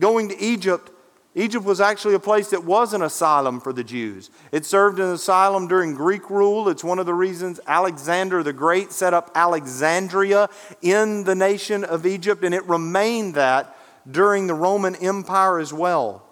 Going 0.00 0.28
to 0.28 0.38
Egypt 0.38 0.90
Egypt 1.38 1.64
was 1.64 1.80
actually 1.80 2.14
a 2.14 2.18
place 2.18 2.50
that 2.50 2.64
was 2.64 2.94
an 2.94 3.02
asylum 3.02 3.60
for 3.60 3.72
the 3.72 3.84
Jews. 3.84 4.28
It 4.50 4.66
served 4.66 4.98
an 4.98 5.10
asylum 5.10 5.68
during 5.68 5.94
Greek 5.94 6.30
rule. 6.30 6.68
It's 6.68 6.82
one 6.82 6.98
of 6.98 7.06
the 7.06 7.14
reasons 7.14 7.60
Alexander 7.64 8.42
the 8.42 8.52
Great 8.52 8.90
set 8.90 9.14
up 9.14 9.30
Alexandria 9.36 10.48
in 10.82 11.22
the 11.22 11.36
nation 11.36 11.84
of 11.84 12.06
Egypt, 12.06 12.42
and 12.42 12.52
it 12.52 12.64
remained 12.64 13.34
that 13.34 13.76
during 14.10 14.46
the 14.46 14.54
Roman 14.54 14.94
Empire 14.96 15.58
as 15.58 15.72
well. 15.72 16.24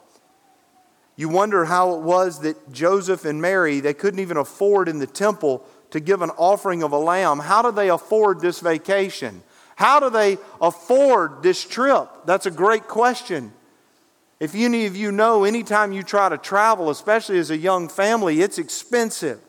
You 1.16 1.28
wonder 1.28 1.64
how 1.64 1.94
it 1.94 2.02
was 2.02 2.40
that 2.40 2.72
Joseph 2.72 3.24
and 3.24 3.40
Mary, 3.40 3.80
they 3.80 3.94
couldn't 3.94 4.20
even 4.20 4.36
afford 4.36 4.88
in 4.88 4.98
the 4.98 5.06
temple 5.06 5.64
to 5.90 6.00
give 6.00 6.20
an 6.20 6.30
offering 6.30 6.82
of 6.82 6.92
a 6.92 6.98
lamb. 6.98 7.38
How 7.38 7.62
do 7.62 7.72
they 7.72 7.88
afford 7.88 8.40
this 8.40 8.60
vacation? 8.60 9.42
How 9.76 10.00
do 10.00 10.10
they 10.10 10.38
afford 10.60 11.42
this 11.42 11.64
trip? 11.64 12.08
That's 12.26 12.46
a 12.46 12.50
great 12.50 12.86
question. 12.86 13.52
If 14.40 14.54
any 14.54 14.84
of 14.86 14.96
you 14.96 15.12
know, 15.12 15.44
anytime 15.44 15.92
you 15.92 16.02
try 16.02 16.28
to 16.28 16.36
travel, 16.36 16.90
especially 16.90 17.38
as 17.38 17.50
a 17.50 17.56
young 17.56 17.88
family, 17.88 18.42
it's 18.42 18.58
expensive. 18.58 19.40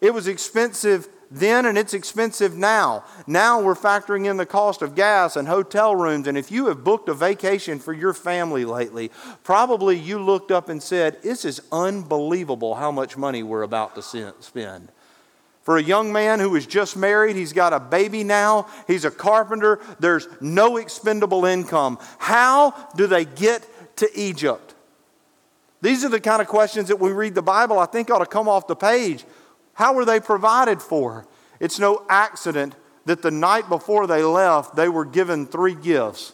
It 0.00 0.12
was 0.12 0.26
expensive 0.26 1.08
then 1.30 1.66
and 1.66 1.76
it's 1.76 1.94
expensive 1.94 2.56
now. 2.56 3.04
Now 3.26 3.60
we're 3.60 3.74
factoring 3.74 4.28
in 4.28 4.38
the 4.38 4.46
cost 4.46 4.80
of 4.80 4.94
gas 4.94 5.36
and 5.36 5.46
hotel 5.46 5.94
rooms. 5.94 6.26
And 6.26 6.38
if 6.38 6.50
you 6.50 6.66
have 6.66 6.84
booked 6.84 7.08
a 7.08 7.14
vacation 7.14 7.78
for 7.78 7.92
your 7.92 8.14
family 8.14 8.64
lately, 8.64 9.10
probably 9.44 9.98
you 9.98 10.18
looked 10.18 10.50
up 10.50 10.68
and 10.68 10.82
said, 10.82 11.22
This 11.22 11.44
is 11.44 11.60
unbelievable 11.70 12.76
how 12.76 12.90
much 12.90 13.16
money 13.16 13.42
we're 13.42 13.62
about 13.62 13.94
to 13.96 14.34
spend. 14.40 14.88
For 15.62 15.76
a 15.76 15.82
young 15.82 16.14
man 16.14 16.40
who 16.40 16.56
is 16.56 16.66
just 16.66 16.96
married, 16.96 17.36
he's 17.36 17.52
got 17.52 17.74
a 17.74 17.80
baby 17.80 18.24
now, 18.24 18.68
he's 18.86 19.04
a 19.04 19.10
carpenter, 19.10 19.80
there's 20.00 20.26
no 20.40 20.78
expendable 20.78 21.44
income. 21.44 21.98
How 22.16 22.70
do 22.96 23.06
they 23.06 23.26
get 23.26 23.68
to 23.96 24.08
Egypt? 24.18 24.74
These 25.82 26.06
are 26.06 26.08
the 26.08 26.20
kind 26.20 26.40
of 26.40 26.48
questions 26.48 26.88
that 26.88 26.98
we 26.98 27.12
read 27.12 27.34
the 27.34 27.42
Bible, 27.42 27.78
I 27.78 27.84
think 27.84 28.10
ought 28.10 28.20
to 28.20 28.26
come 28.26 28.48
off 28.48 28.66
the 28.66 28.74
page. 28.76 29.26
How 29.78 29.92
were 29.92 30.04
they 30.04 30.18
provided 30.18 30.82
for? 30.82 31.24
It's 31.60 31.78
no 31.78 32.04
accident 32.08 32.74
that 33.04 33.22
the 33.22 33.30
night 33.30 33.68
before 33.68 34.08
they 34.08 34.24
left, 34.24 34.74
they 34.74 34.88
were 34.88 35.04
given 35.04 35.46
three 35.46 35.76
gifts 35.76 36.32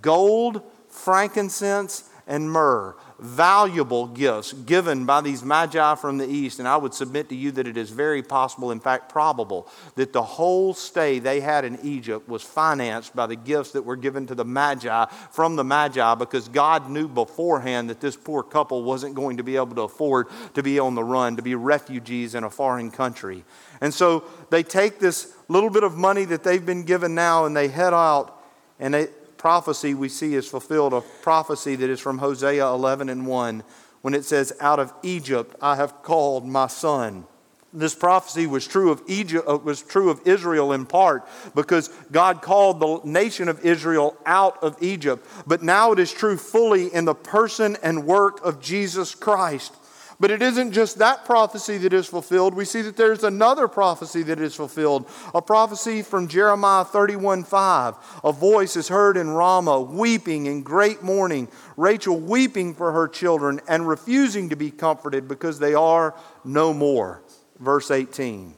gold, 0.00 0.62
frankincense, 0.88 2.08
and 2.28 2.48
myrrh 2.48 2.94
valuable 3.18 4.06
gifts 4.06 4.52
given 4.52 5.04
by 5.06 5.20
these 5.20 5.42
magi 5.42 5.94
from 5.94 6.18
the 6.18 6.28
east. 6.28 6.58
And 6.58 6.66
I 6.66 6.76
would 6.76 6.94
submit 6.94 7.28
to 7.28 7.34
you 7.34 7.50
that 7.52 7.66
it 7.66 7.76
is 7.76 7.90
very 7.90 8.22
possible, 8.22 8.70
in 8.70 8.80
fact, 8.80 9.08
probable, 9.10 9.68
that 9.94 10.12
the 10.12 10.22
whole 10.22 10.74
stay 10.74 11.18
they 11.18 11.40
had 11.40 11.64
in 11.64 11.78
Egypt 11.82 12.28
was 12.28 12.42
financed 12.42 13.14
by 13.14 13.26
the 13.26 13.36
gifts 13.36 13.72
that 13.72 13.82
were 13.82 13.96
given 13.96 14.26
to 14.26 14.34
the 14.34 14.44
magi 14.44 15.06
from 15.30 15.56
the 15.56 15.64
magi 15.64 16.14
because 16.14 16.48
God 16.48 16.90
knew 16.90 17.08
beforehand 17.08 17.88
that 17.90 18.00
this 18.00 18.16
poor 18.16 18.42
couple 18.42 18.82
wasn't 18.82 19.14
going 19.14 19.36
to 19.36 19.42
be 19.42 19.56
able 19.56 19.74
to 19.76 19.82
afford 19.82 20.26
to 20.54 20.62
be 20.62 20.78
on 20.78 20.94
the 20.94 21.04
run, 21.04 21.36
to 21.36 21.42
be 21.42 21.54
refugees 21.54 22.34
in 22.34 22.44
a 22.44 22.50
foreign 22.50 22.90
country. 22.90 23.44
And 23.80 23.92
so 23.92 24.24
they 24.50 24.62
take 24.62 24.98
this 24.98 25.34
little 25.48 25.70
bit 25.70 25.84
of 25.84 25.96
money 25.96 26.24
that 26.26 26.42
they've 26.42 26.64
been 26.64 26.84
given 26.84 27.14
now 27.14 27.44
and 27.44 27.56
they 27.56 27.68
head 27.68 27.94
out 27.94 28.42
and 28.78 28.94
they 28.94 29.08
prophecy 29.44 29.92
we 29.92 30.08
see 30.08 30.34
is 30.34 30.48
fulfilled, 30.48 30.94
a 30.94 31.02
prophecy 31.02 31.76
that 31.76 31.90
is 31.90 32.00
from 32.00 32.16
Hosea 32.16 32.66
11 32.66 33.10
and 33.10 33.26
1, 33.26 33.62
when 34.00 34.14
it 34.14 34.24
says, 34.24 34.54
Out 34.58 34.80
of 34.80 34.90
Egypt 35.02 35.54
I 35.60 35.76
have 35.76 36.02
called 36.02 36.46
my 36.46 36.66
son. 36.66 37.26
This 37.70 37.94
prophecy 37.94 38.46
was 38.46 38.66
true 38.66 38.90
of 38.90 39.02
Egypt, 39.06 39.46
uh, 39.46 39.58
was 39.58 39.82
true 39.82 40.08
of 40.08 40.26
Israel 40.26 40.72
in 40.72 40.86
part 40.86 41.28
because 41.54 41.88
God 42.10 42.40
called 42.40 42.80
the 42.80 43.00
nation 43.04 43.50
of 43.50 43.62
Israel 43.62 44.16
out 44.24 44.62
of 44.62 44.82
Egypt. 44.82 45.26
But 45.46 45.62
now 45.62 45.92
it 45.92 45.98
is 45.98 46.10
true 46.10 46.38
fully 46.38 46.86
in 46.94 47.04
the 47.04 47.14
person 47.14 47.76
and 47.82 48.06
work 48.06 48.42
of 48.46 48.62
Jesus 48.62 49.14
Christ. 49.14 49.74
But 50.20 50.30
it 50.30 50.42
isn't 50.42 50.72
just 50.72 50.98
that 50.98 51.24
prophecy 51.24 51.78
that 51.78 51.92
is 51.92 52.06
fulfilled. 52.06 52.54
We 52.54 52.64
see 52.64 52.82
that 52.82 52.96
there's 52.96 53.24
another 53.24 53.66
prophecy 53.66 54.22
that 54.24 54.40
is 54.40 54.54
fulfilled. 54.54 55.08
A 55.34 55.42
prophecy 55.42 56.02
from 56.02 56.28
Jeremiah 56.28 56.84
31 56.84 57.44
5. 57.44 57.94
A 58.22 58.32
voice 58.32 58.76
is 58.76 58.88
heard 58.88 59.16
in 59.16 59.30
Ramah, 59.30 59.80
weeping 59.80 60.46
in 60.46 60.62
great 60.62 61.02
mourning. 61.02 61.48
Rachel 61.76 62.18
weeping 62.18 62.74
for 62.74 62.92
her 62.92 63.08
children 63.08 63.60
and 63.68 63.88
refusing 63.88 64.50
to 64.50 64.56
be 64.56 64.70
comforted 64.70 65.26
because 65.26 65.58
they 65.58 65.74
are 65.74 66.14
no 66.44 66.72
more. 66.72 67.22
Verse 67.58 67.90
18. 67.90 68.54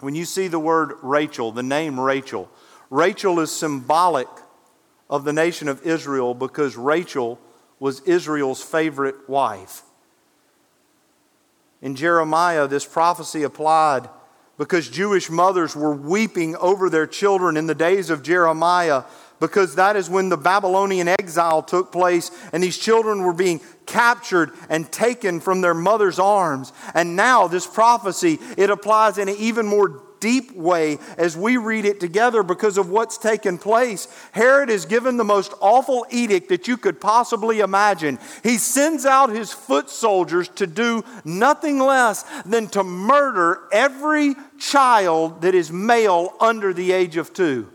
When 0.00 0.14
you 0.14 0.24
see 0.24 0.48
the 0.48 0.58
word 0.58 0.94
Rachel, 1.02 1.52
the 1.52 1.62
name 1.62 2.00
Rachel, 2.00 2.50
Rachel 2.88 3.38
is 3.38 3.52
symbolic 3.52 4.28
of 5.08 5.24
the 5.24 5.32
nation 5.32 5.68
of 5.68 5.86
Israel 5.86 6.34
because 6.34 6.76
Rachel 6.76 7.38
was 7.78 8.00
Israel's 8.00 8.62
favorite 8.62 9.28
wife. 9.28 9.82
In 11.82 11.94
Jeremiah, 11.94 12.68
this 12.68 12.84
prophecy 12.84 13.42
applied 13.42 14.08
because 14.58 14.88
Jewish 14.88 15.30
mothers 15.30 15.74
were 15.74 15.94
weeping 15.94 16.54
over 16.56 16.90
their 16.90 17.06
children 17.06 17.56
in 17.56 17.66
the 17.66 17.74
days 17.74 18.10
of 18.10 18.22
Jeremiah 18.22 19.04
because 19.40 19.76
that 19.76 19.96
is 19.96 20.10
when 20.10 20.28
the 20.28 20.36
Babylonian 20.36 21.08
exile 21.08 21.62
took 21.62 21.90
place 21.90 22.30
and 22.52 22.62
these 22.62 22.76
children 22.76 23.22
were 23.22 23.32
being 23.32 23.60
captured 23.86 24.50
and 24.68 24.92
taken 24.92 25.40
from 25.40 25.62
their 25.62 25.72
mother's 25.72 26.18
arms. 26.18 26.74
And 26.92 27.16
now 27.16 27.48
this 27.48 27.66
prophecy, 27.66 28.38
it 28.58 28.68
applies 28.68 29.16
in 29.16 29.30
an 29.30 29.36
even 29.38 29.66
more 29.66 30.02
deep 30.20 30.54
way 30.54 30.98
as 31.18 31.36
we 31.36 31.56
read 31.56 31.84
it 31.84 31.98
together 31.98 32.42
because 32.42 32.78
of 32.78 32.90
what's 32.90 33.18
taken 33.18 33.58
place. 33.58 34.06
Herod 34.32 34.70
is 34.70 34.84
given 34.84 35.16
the 35.16 35.24
most 35.24 35.52
awful 35.60 36.06
edict 36.10 36.48
that 36.50 36.68
you 36.68 36.76
could 36.76 37.00
possibly 37.00 37.60
imagine. 37.60 38.18
He 38.42 38.58
sends 38.58 39.06
out 39.06 39.30
his 39.30 39.52
foot 39.52 39.90
soldiers 39.90 40.48
to 40.50 40.66
do 40.66 41.02
nothing 41.24 41.78
less 41.78 42.22
than 42.44 42.68
to 42.68 42.84
murder 42.84 43.60
every 43.72 44.34
child 44.58 45.42
that 45.42 45.54
is 45.54 45.72
male 45.72 46.34
under 46.40 46.72
the 46.72 46.92
age 46.92 47.16
of 47.16 47.32
two. 47.32 47.68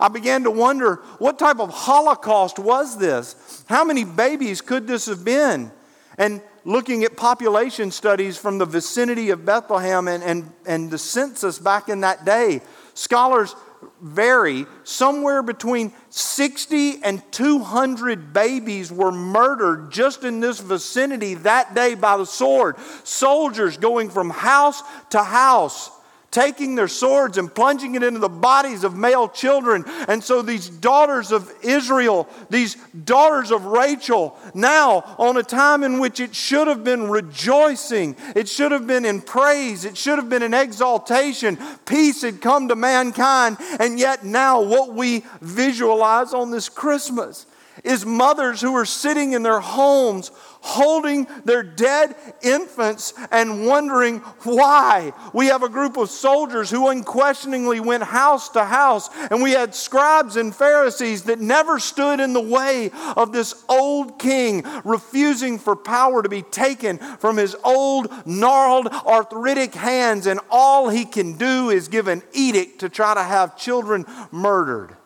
I 0.00 0.08
began 0.08 0.42
to 0.44 0.50
wonder 0.50 0.96
what 1.18 1.38
type 1.38 1.60
of 1.60 1.70
Holocaust 1.70 2.58
was 2.58 2.98
this? 2.98 3.64
How 3.68 3.84
many 3.84 4.04
babies 4.04 4.60
could 4.60 4.86
this 4.86 5.06
have 5.06 5.24
been? 5.24 5.70
And 6.18 6.42
looking 6.64 7.04
at 7.04 7.16
population 7.16 7.90
studies 7.90 8.36
from 8.36 8.58
the 8.58 8.66
vicinity 8.66 9.30
of 9.30 9.44
Bethlehem 9.44 10.08
and, 10.08 10.22
and, 10.22 10.52
and 10.66 10.90
the 10.90 10.98
census 10.98 11.58
back 11.58 11.88
in 11.88 12.00
that 12.00 12.24
day, 12.24 12.60
scholars 12.94 13.54
vary. 14.00 14.66
Somewhere 14.84 15.42
between 15.42 15.92
60 16.10 17.02
and 17.02 17.22
200 17.32 18.32
babies 18.32 18.92
were 18.92 19.12
murdered 19.12 19.90
just 19.90 20.24
in 20.24 20.40
this 20.40 20.60
vicinity 20.60 21.34
that 21.34 21.74
day 21.74 21.94
by 21.94 22.16
the 22.16 22.26
sword. 22.26 22.76
Soldiers 23.04 23.76
going 23.76 24.10
from 24.10 24.30
house 24.30 24.82
to 25.10 25.22
house 25.22 25.90
taking 26.32 26.74
their 26.74 26.88
swords 26.88 27.38
and 27.38 27.54
plunging 27.54 27.94
it 27.94 28.02
into 28.02 28.18
the 28.18 28.28
bodies 28.28 28.82
of 28.82 28.96
male 28.96 29.28
children. 29.28 29.84
And 30.08 30.24
so 30.24 30.42
these 30.42 30.68
daughters 30.68 31.30
of 31.30 31.52
Israel, 31.62 32.28
these 32.50 32.76
daughters 33.04 33.52
of 33.52 33.66
Rachel, 33.66 34.36
now 34.54 35.14
on 35.18 35.36
a 35.36 35.42
time 35.42 35.84
in 35.84 36.00
which 36.00 36.18
it 36.18 36.34
should 36.34 36.66
have 36.66 36.82
been 36.82 37.08
rejoicing, 37.08 38.16
it 38.34 38.48
should 38.48 38.72
have 38.72 38.86
been 38.86 39.04
in 39.04 39.20
praise, 39.20 39.84
it 39.84 39.96
should 39.96 40.18
have 40.18 40.28
been 40.28 40.42
in 40.42 40.54
exaltation, 40.54 41.58
peace 41.86 42.22
had 42.22 42.40
come 42.40 42.68
to 42.68 42.74
mankind, 42.74 43.58
and 43.78 43.98
yet 43.98 44.24
now 44.24 44.60
what 44.60 44.94
we 44.94 45.24
visualize 45.40 46.32
on 46.32 46.50
this 46.50 46.68
Christmas 46.68 47.46
is 47.84 48.06
mothers 48.06 48.60
who 48.60 48.74
are 48.74 48.84
sitting 48.84 49.32
in 49.32 49.42
their 49.42 49.60
homes 49.60 50.30
holding 50.62 51.26
their 51.44 51.62
dead 51.62 52.14
infants 52.40 53.12
and 53.32 53.66
wondering 53.66 54.18
why. 54.44 55.12
We 55.32 55.46
have 55.46 55.64
a 55.64 55.68
group 55.68 55.96
of 55.96 56.08
soldiers 56.08 56.70
who 56.70 56.88
unquestioningly 56.88 57.80
went 57.80 58.04
house 58.04 58.48
to 58.50 58.64
house, 58.64 59.10
and 59.30 59.42
we 59.42 59.50
had 59.50 59.74
scribes 59.74 60.36
and 60.36 60.54
Pharisees 60.54 61.24
that 61.24 61.40
never 61.40 61.80
stood 61.80 62.20
in 62.20 62.32
the 62.32 62.40
way 62.40 62.90
of 63.16 63.32
this 63.32 63.64
old 63.68 64.20
king 64.20 64.64
refusing 64.84 65.58
for 65.58 65.74
power 65.74 66.22
to 66.22 66.28
be 66.28 66.42
taken 66.42 66.98
from 66.98 67.36
his 67.36 67.56
old, 67.64 68.12
gnarled, 68.24 68.86
arthritic 68.86 69.74
hands, 69.74 70.26
and 70.26 70.38
all 70.48 70.88
he 70.88 71.04
can 71.04 71.36
do 71.36 71.70
is 71.70 71.88
give 71.88 72.06
an 72.06 72.22
edict 72.32 72.78
to 72.80 72.88
try 72.88 73.14
to 73.14 73.22
have 73.22 73.58
children 73.58 74.06
murdered. 74.30 74.96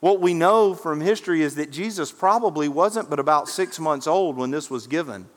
What 0.00 0.20
we 0.20 0.32
know 0.32 0.74
from 0.74 1.00
history 1.00 1.42
is 1.42 1.56
that 1.56 1.70
Jesus 1.70 2.10
probably 2.10 2.68
wasn't 2.68 3.10
but 3.10 3.18
about 3.18 3.48
six 3.48 3.78
months 3.78 4.06
old 4.06 4.36
when 4.36 4.50
this 4.50 4.70
was 4.70 4.86
given. 4.86 5.28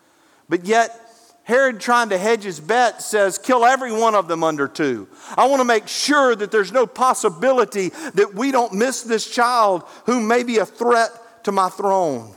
But 0.47 0.65
yet, 0.65 0.99
Herod, 1.43 1.81
trying 1.81 2.09
to 2.09 2.17
hedge 2.17 2.43
his 2.43 2.61
bet, 2.61 3.01
says, 3.01 3.37
Kill 3.37 3.65
every 3.65 3.91
one 3.91 4.15
of 4.15 4.29
them 4.29 4.43
under 4.43 4.69
two. 4.69 5.09
I 5.35 5.47
want 5.47 5.59
to 5.59 5.65
make 5.65 5.89
sure 5.89 6.33
that 6.35 6.51
there's 6.51 6.71
no 6.71 6.87
possibility 6.87 7.89
that 8.13 8.33
we 8.33 8.51
don't 8.51 8.73
miss 8.73 9.03
this 9.03 9.29
child 9.29 9.83
who 10.05 10.21
may 10.21 10.43
be 10.43 10.57
a 10.59 10.65
threat 10.65 11.11
to 11.43 11.51
my 11.51 11.67
throne. 11.67 12.33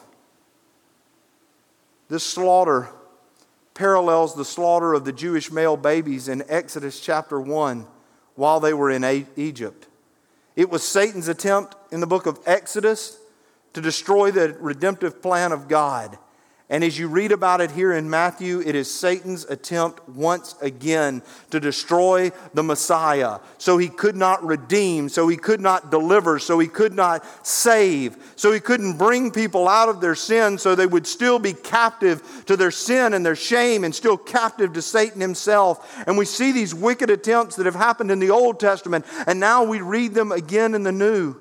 This 2.08 2.24
slaughter 2.24 2.88
parallels 3.74 4.34
the 4.34 4.44
slaughter 4.44 4.94
of 4.94 5.04
the 5.04 5.12
Jewish 5.12 5.52
male 5.52 5.76
babies 5.76 6.26
in 6.26 6.42
Exodus 6.48 6.98
chapter 6.98 7.40
1 7.40 7.86
while 8.34 8.58
they 8.58 8.74
were 8.74 8.90
in 8.90 9.26
Egypt. 9.36 9.86
It 10.56 10.70
was 10.70 10.82
Satan's 10.82 11.28
attempt 11.28 11.76
in 11.92 12.00
the 12.00 12.06
book 12.06 12.26
of 12.26 12.40
Exodus 12.46 13.18
to 13.74 13.82
destroy 13.82 14.30
the 14.30 14.56
redemptive 14.58 15.20
plan 15.20 15.52
of 15.52 15.68
God. 15.68 16.18
And 16.68 16.82
as 16.82 16.98
you 16.98 17.06
read 17.06 17.30
about 17.30 17.60
it 17.60 17.70
here 17.70 17.92
in 17.92 18.10
Matthew, 18.10 18.60
it 18.60 18.74
is 18.74 18.92
Satan's 18.92 19.44
attempt 19.44 20.08
once 20.08 20.56
again 20.60 21.22
to 21.50 21.60
destroy 21.60 22.32
the 22.54 22.64
Messiah. 22.64 23.38
So 23.56 23.78
he 23.78 23.88
could 23.88 24.16
not 24.16 24.44
redeem, 24.44 25.08
so 25.08 25.28
he 25.28 25.36
could 25.36 25.60
not 25.60 25.92
deliver, 25.92 26.40
so 26.40 26.58
he 26.58 26.66
could 26.66 26.92
not 26.92 27.24
save, 27.46 28.16
so 28.34 28.50
he 28.50 28.58
couldn't 28.58 28.98
bring 28.98 29.30
people 29.30 29.68
out 29.68 29.88
of 29.88 30.00
their 30.00 30.16
sin, 30.16 30.58
so 30.58 30.74
they 30.74 30.88
would 30.88 31.06
still 31.06 31.38
be 31.38 31.52
captive 31.52 32.42
to 32.46 32.56
their 32.56 32.72
sin 32.72 33.14
and 33.14 33.24
their 33.24 33.36
shame 33.36 33.84
and 33.84 33.94
still 33.94 34.16
captive 34.16 34.72
to 34.72 34.82
Satan 34.82 35.20
himself. 35.20 36.04
And 36.08 36.18
we 36.18 36.24
see 36.24 36.50
these 36.50 36.74
wicked 36.74 37.10
attempts 37.10 37.54
that 37.56 37.66
have 37.66 37.76
happened 37.76 38.10
in 38.10 38.18
the 38.18 38.30
Old 38.30 38.58
Testament, 38.58 39.06
and 39.28 39.38
now 39.38 39.62
we 39.62 39.80
read 39.82 40.14
them 40.14 40.32
again 40.32 40.74
in 40.74 40.82
the 40.82 40.90
New. 40.90 41.36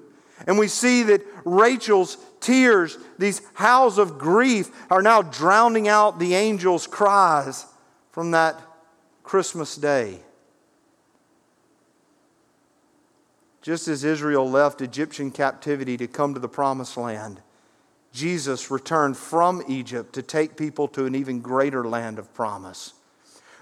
And 0.45 0.59
we 0.59 0.67
see 0.67 1.01
that 1.03 1.25
Rachel's 1.45 2.17
tears, 2.45 2.97
these 3.17 3.41
howls 3.55 3.97
of 3.97 4.19
grief, 4.19 4.69
are 4.91 5.01
now 5.01 5.23
drowning 5.23 5.87
out 5.87 6.19
the 6.19 6.35
angel's 6.35 6.85
cries 6.85 7.65
from 8.11 8.31
that 8.31 8.61
Christmas 9.23 9.75
day. 9.75 10.19
Just 13.63 13.87
as 13.87 14.03
Israel 14.03 14.47
left 14.47 14.81
Egyptian 14.81 15.31
captivity 15.31 15.97
to 15.97 16.05
come 16.05 16.35
to 16.35 16.39
the 16.39 16.47
promised 16.47 16.97
land, 16.97 17.41
Jesus 18.13 18.69
returned 18.69 19.17
from 19.17 19.63
Egypt 19.67 20.13
to 20.13 20.21
take 20.21 20.55
people 20.55 20.87
to 20.89 21.05
an 21.05 21.15
even 21.15 21.41
greater 21.41 21.83
land 21.83 22.19
of 22.19 22.31
promise. 22.35 22.93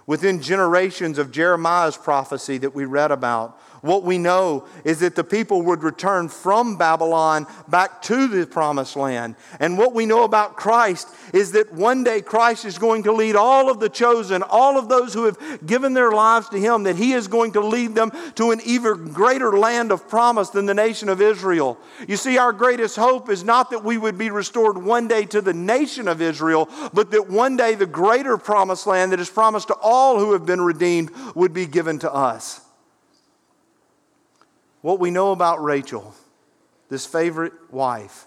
Within 0.05 0.41
generations 0.41 1.17
of 1.17 1.31
Jeremiah's 1.31 1.95
prophecy 1.95 2.57
that 2.57 2.75
we 2.75 2.83
read 2.83 3.11
about, 3.11 3.57
what 3.83 4.03
we 4.03 4.17
know 4.17 4.65
is 4.85 5.01
that 5.01 5.13
the 5.13 5.25
people 5.25 5.61
would 5.63 5.83
return 5.83 6.29
from 6.29 6.77
Babylon 6.77 7.45
back 7.67 8.01
to 8.03 8.29
the 8.29 8.47
promised 8.47 8.95
land. 8.95 9.35
And 9.59 9.77
what 9.77 9.93
we 9.93 10.05
know 10.05 10.23
about 10.23 10.55
Christ 10.55 11.09
is 11.33 11.51
that 11.51 11.73
one 11.73 12.05
day 12.05 12.21
Christ 12.21 12.63
is 12.63 12.77
going 12.77 13.03
to 13.03 13.11
lead 13.11 13.35
all 13.35 13.69
of 13.69 13.81
the 13.81 13.89
chosen, 13.89 14.41
all 14.41 14.79
of 14.79 14.87
those 14.87 15.13
who 15.13 15.25
have 15.25 15.67
given 15.67 15.93
their 15.93 16.13
lives 16.13 16.47
to 16.49 16.59
Him, 16.59 16.83
that 16.83 16.95
He 16.95 17.11
is 17.11 17.27
going 17.27 17.51
to 17.53 17.59
lead 17.59 17.93
them 17.93 18.13
to 18.35 18.51
an 18.51 18.61
even 18.63 19.11
greater 19.11 19.57
land 19.57 19.91
of 19.91 20.07
promise 20.07 20.49
than 20.49 20.65
the 20.65 20.73
nation 20.73 21.09
of 21.09 21.19
Israel. 21.19 21.77
You 22.07 22.15
see, 22.15 22.37
our 22.37 22.53
greatest 22.53 22.95
hope 22.95 23.29
is 23.29 23.43
not 23.43 23.69
that 23.71 23.83
we 23.83 23.97
would 23.97 24.17
be 24.17 24.29
restored 24.29 24.77
one 24.77 25.09
day 25.09 25.25
to 25.25 25.41
the 25.41 25.53
nation 25.53 26.07
of 26.07 26.21
Israel, 26.21 26.69
but 26.93 27.11
that 27.11 27.29
one 27.29 27.57
day 27.57 27.75
the 27.75 27.85
greater 27.85 28.37
promised 28.37 28.87
land 28.87 29.11
that 29.11 29.19
is 29.19 29.29
promised 29.29 29.67
to 29.67 29.75
all 29.81 30.19
who 30.19 30.31
have 30.31 30.45
been 30.45 30.61
redeemed 30.61 31.11
would 31.35 31.51
be 31.51 31.65
given 31.65 31.99
to 31.99 32.13
us. 32.13 32.62
What 34.83 34.99
we 34.99 35.11
know 35.11 35.31
about 35.31 35.63
Rachel, 35.63 36.13
this 36.89 37.05
favorite 37.05 37.53
wife, 37.71 38.25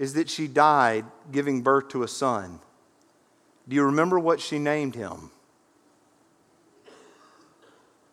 is 0.00 0.14
that 0.14 0.28
she 0.28 0.48
died 0.48 1.04
giving 1.30 1.62
birth 1.62 1.88
to 1.90 2.02
a 2.02 2.08
son. 2.08 2.58
Do 3.68 3.76
you 3.76 3.84
remember 3.84 4.18
what 4.18 4.40
she 4.40 4.58
named 4.58 4.96
him? 4.96 5.30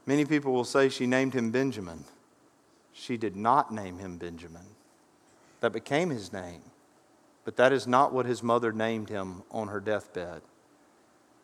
Many 0.06 0.24
people 0.24 0.54
will 0.54 0.66
say 0.66 0.88
she 0.88 1.08
named 1.08 1.34
him 1.34 1.50
Benjamin. 1.50 2.04
She 2.94 3.18
did 3.18 3.36
not 3.36 3.74
name 3.74 3.98
him 3.98 4.18
Benjamin. 4.18 4.68
That 5.62 5.74
became 5.74 6.12
his 6.12 6.32
name. 6.32 6.62
But 7.44 7.56
that 7.56 7.74
is 7.74 7.88
not 7.88 8.14
what 8.14 8.28
his 8.28 8.44
mother 8.44 8.72
named 8.72 9.10
him 9.10 9.42
on 9.50 9.70
her 9.70 9.80
deathbed. 9.80 10.44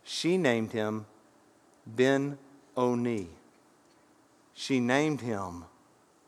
She 0.03 0.37
named 0.37 0.73
him 0.73 1.07
Ben 1.87 2.37
Oni. 2.77 3.29
She 4.53 4.79
named 4.79 5.21
him 5.21 5.65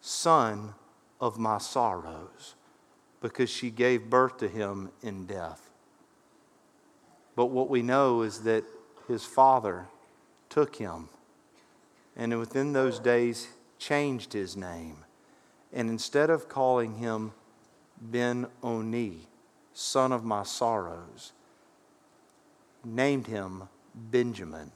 son 0.01 0.73
of 1.19 1.37
my 1.37 1.57
sorrows, 1.57 2.55
because 3.21 3.49
she 3.49 3.69
gave 3.69 4.09
birth 4.09 4.37
to 4.39 4.47
him 4.47 4.89
in 5.01 5.25
death. 5.25 5.69
But 7.35 7.45
what 7.47 7.69
we 7.69 7.81
know 7.81 8.23
is 8.23 8.41
that 8.41 8.65
his 9.07 9.23
father 9.23 9.85
took 10.49 10.75
him 10.75 11.09
and 12.15 12.37
within 12.37 12.73
those 12.73 12.99
days 12.99 13.47
changed 13.77 14.33
his 14.33 14.57
name. 14.57 14.97
And 15.73 15.89
instead 15.89 16.29
of 16.29 16.49
calling 16.49 16.95
him 16.95 17.31
Ben 18.01 18.47
Oni, 18.61 19.27
son 19.73 20.11
of 20.11 20.23
my 20.23 20.43
sorrows, 20.43 21.31
named 22.83 23.27
him 23.27 23.63
Benjamin, 23.95 24.71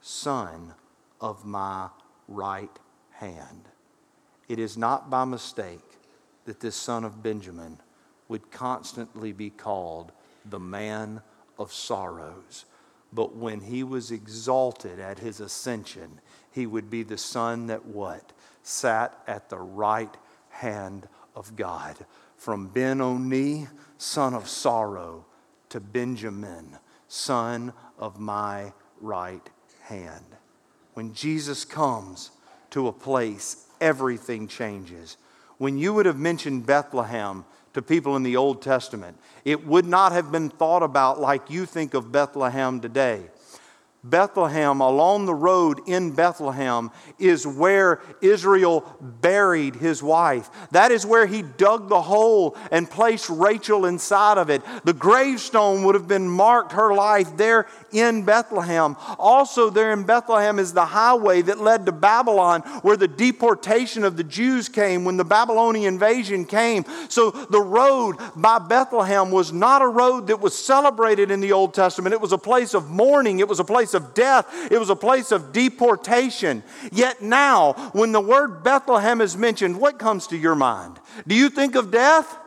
son 0.00 0.74
of 1.20 1.44
my 1.44 1.88
right 2.28 2.78
hand. 3.12 3.68
It 4.52 4.58
is 4.58 4.76
not 4.76 5.08
by 5.08 5.24
mistake 5.24 5.98
that 6.44 6.60
this 6.60 6.76
son 6.76 7.04
of 7.04 7.22
Benjamin 7.22 7.78
would 8.28 8.50
constantly 8.50 9.32
be 9.32 9.48
called 9.48 10.12
the 10.44 10.60
man 10.60 11.22
of 11.58 11.72
sorrows. 11.72 12.66
But 13.14 13.34
when 13.34 13.62
he 13.62 13.82
was 13.82 14.10
exalted 14.10 15.00
at 15.00 15.20
his 15.20 15.40
ascension, 15.40 16.20
he 16.50 16.66
would 16.66 16.90
be 16.90 17.02
the 17.02 17.16
son 17.16 17.68
that 17.68 17.86
what? 17.86 18.34
Sat 18.62 19.18
at 19.26 19.48
the 19.48 19.58
right 19.58 20.14
hand 20.50 21.08
of 21.34 21.56
God. 21.56 22.04
From 22.36 22.68
Ben 22.68 23.00
Oni, 23.00 23.68
son 23.96 24.34
of 24.34 24.50
sorrow, 24.50 25.24
to 25.70 25.80
Benjamin, 25.80 26.76
son 27.08 27.72
of 27.98 28.20
my 28.20 28.74
right 29.00 29.48
hand. 29.80 30.26
When 30.92 31.14
Jesus 31.14 31.64
comes 31.64 32.32
to 32.68 32.88
a 32.88 32.92
place 32.92 33.68
everything 33.82 34.48
changes. 34.48 35.18
When 35.58 35.76
you 35.76 35.92
would 35.92 36.06
have 36.06 36.18
mentioned 36.18 36.64
Bethlehem 36.64 37.44
to 37.74 37.82
people 37.82 38.16
in 38.16 38.22
the 38.22 38.36
Old 38.36 38.62
Testament, 38.62 39.18
it 39.44 39.66
would 39.66 39.84
not 39.84 40.12
have 40.12 40.32
been 40.32 40.48
thought 40.48 40.82
about 40.82 41.20
like 41.20 41.50
you 41.50 41.66
think 41.66 41.92
of 41.92 42.12
Bethlehem 42.12 42.80
today. 42.80 43.24
Bethlehem, 44.04 44.80
along 44.80 45.26
the 45.26 45.34
road 45.34 45.80
in 45.86 46.10
Bethlehem, 46.10 46.90
is 47.20 47.46
where 47.46 48.00
Israel 48.20 48.84
buried 49.00 49.76
his 49.76 50.02
wife. 50.02 50.50
That 50.72 50.90
is 50.90 51.06
where 51.06 51.26
he 51.26 51.42
dug 51.42 51.88
the 51.88 52.02
hole 52.02 52.56
and 52.72 52.90
placed 52.90 53.30
Rachel 53.30 53.86
inside 53.86 54.38
of 54.38 54.50
it. 54.50 54.62
The 54.84 54.92
gravestone 54.92 55.84
would 55.84 55.94
have 55.94 56.08
been 56.08 56.28
marked 56.28 56.72
her 56.72 56.92
life 56.92 57.36
there 57.36 57.68
in 57.92 58.24
Bethlehem. 58.24 58.96
Also, 59.18 59.70
there 59.70 59.92
in 59.92 60.04
Bethlehem 60.04 60.58
is 60.58 60.72
the 60.72 60.86
highway 60.86 61.42
that 61.42 61.60
led 61.60 61.86
to 61.86 61.92
Babylon, 61.92 62.62
where 62.82 62.96
the 62.96 63.08
deportation 63.08 64.04
of 64.04 64.16
the 64.16 64.24
Jews 64.24 64.68
came 64.68 65.04
when 65.04 65.16
the 65.16 65.24
Babylonian 65.24 65.94
invasion 65.94 66.44
came. 66.44 66.84
So, 67.08 67.30
the 67.30 67.60
road 67.60 68.16
by 68.34 68.58
Bethlehem 68.58 69.30
was 69.30 69.52
not 69.52 69.82
a 69.82 69.86
road 69.86 70.28
that 70.28 70.40
was 70.40 70.58
celebrated 70.58 71.30
in 71.30 71.40
the 71.40 71.52
Old 71.52 71.74
Testament, 71.74 72.14
it 72.14 72.20
was 72.20 72.32
a 72.32 72.38
place 72.38 72.74
of 72.74 72.90
mourning, 72.90 73.40
it 73.40 73.48
was 73.48 73.60
a 73.60 73.64
place 73.64 73.94
of 73.94 74.14
death, 74.14 74.46
it 74.70 74.78
was 74.78 74.90
a 74.90 74.96
place 74.96 75.32
of 75.32 75.52
deportation. 75.52 76.62
Yet 76.90 77.22
now, 77.22 77.72
when 77.92 78.12
the 78.12 78.20
word 78.20 78.62
Bethlehem 78.62 79.20
is 79.20 79.36
mentioned, 79.36 79.80
what 79.80 79.98
comes 79.98 80.26
to 80.28 80.36
your 80.36 80.54
mind? 80.54 80.98
Do 81.26 81.34
you 81.34 81.50
think 81.50 81.74
of 81.74 81.90
death? 81.90 82.38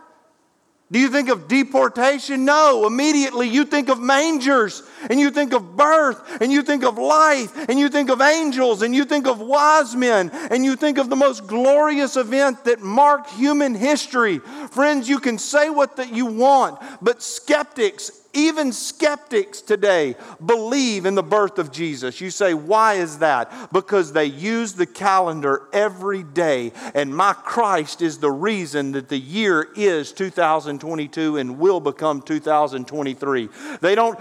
Do 0.91 0.99
you 0.99 1.09
think 1.09 1.29
of 1.29 1.47
deportation? 1.47 2.45
No. 2.45 2.85
Immediately 2.85 3.49
you 3.49 3.65
think 3.65 3.89
of 3.89 3.99
mangers 3.99 4.83
and 5.09 5.19
you 5.19 5.31
think 5.31 5.51
of 5.51 5.75
birth 5.75 6.41
and 6.41 6.51
you 6.51 6.61
think 6.61 6.83
of 6.83 6.99
life 6.99 7.69
and 7.69 7.79
you 7.79 7.89
think 7.89 8.11
of 8.11 8.21
angels 8.21 8.83
and 8.83 8.95
you 8.95 9.03
think 9.03 9.25
of 9.25 9.39
wise 9.39 9.95
men 9.95 10.29
and 10.51 10.63
you 10.63 10.75
think 10.75 10.99
of 10.99 11.09
the 11.09 11.15
most 11.15 11.47
glorious 11.47 12.17
event 12.17 12.65
that 12.65 12.81
marked 12.81 13.31
human 13.31 13.73
history. 13.73 14.37
Friends, 14.37 15.09
you 15.09 15.19
can 15.19 15.39
say 15.39 15.71
what 15.71 15.95
that 15.95 16.13
you 16.13 16.27
want, 16.27 16.79
but 17.01 17.23
skeptics 17.23 18.11
even 18.35 18.71
skeptics 18.71 19.61
today 19.61 20.15
believe 20.45 21.05
in 21.05 21.15
the 21.15 21.23
birth 21.23 21.57
of 21.57 21.71
Jesus. 21.71 22.21
You 22.21 22.29
say, 22.29 22.53
why 22.53 22.95
is 22.95 23.19
that? 23.19 23.71
Because 23.71 24.13
they 24.13 24.25
use 24.25 24.73
the 24.73 24.85
calendar 24.85 25.63
every 25.73 26.23
day, 26.23 26.73
and 26.93 27.15
my 27.15 27.33
Christ 27.33 28.01
is 28.01 28.19
the 28.19 28.31
reason 28.31 28.91
that 28.91 29.09
the 29.09 29.17
year 29.17 29.69
is 29.75 30.11
2022 30.11 31.37
and 31.37 31.57
will 31.57 31.79
become 31.79 32.21
2023. 32.21 33.49
They 33.81 33.95
don't, 33.95 34.19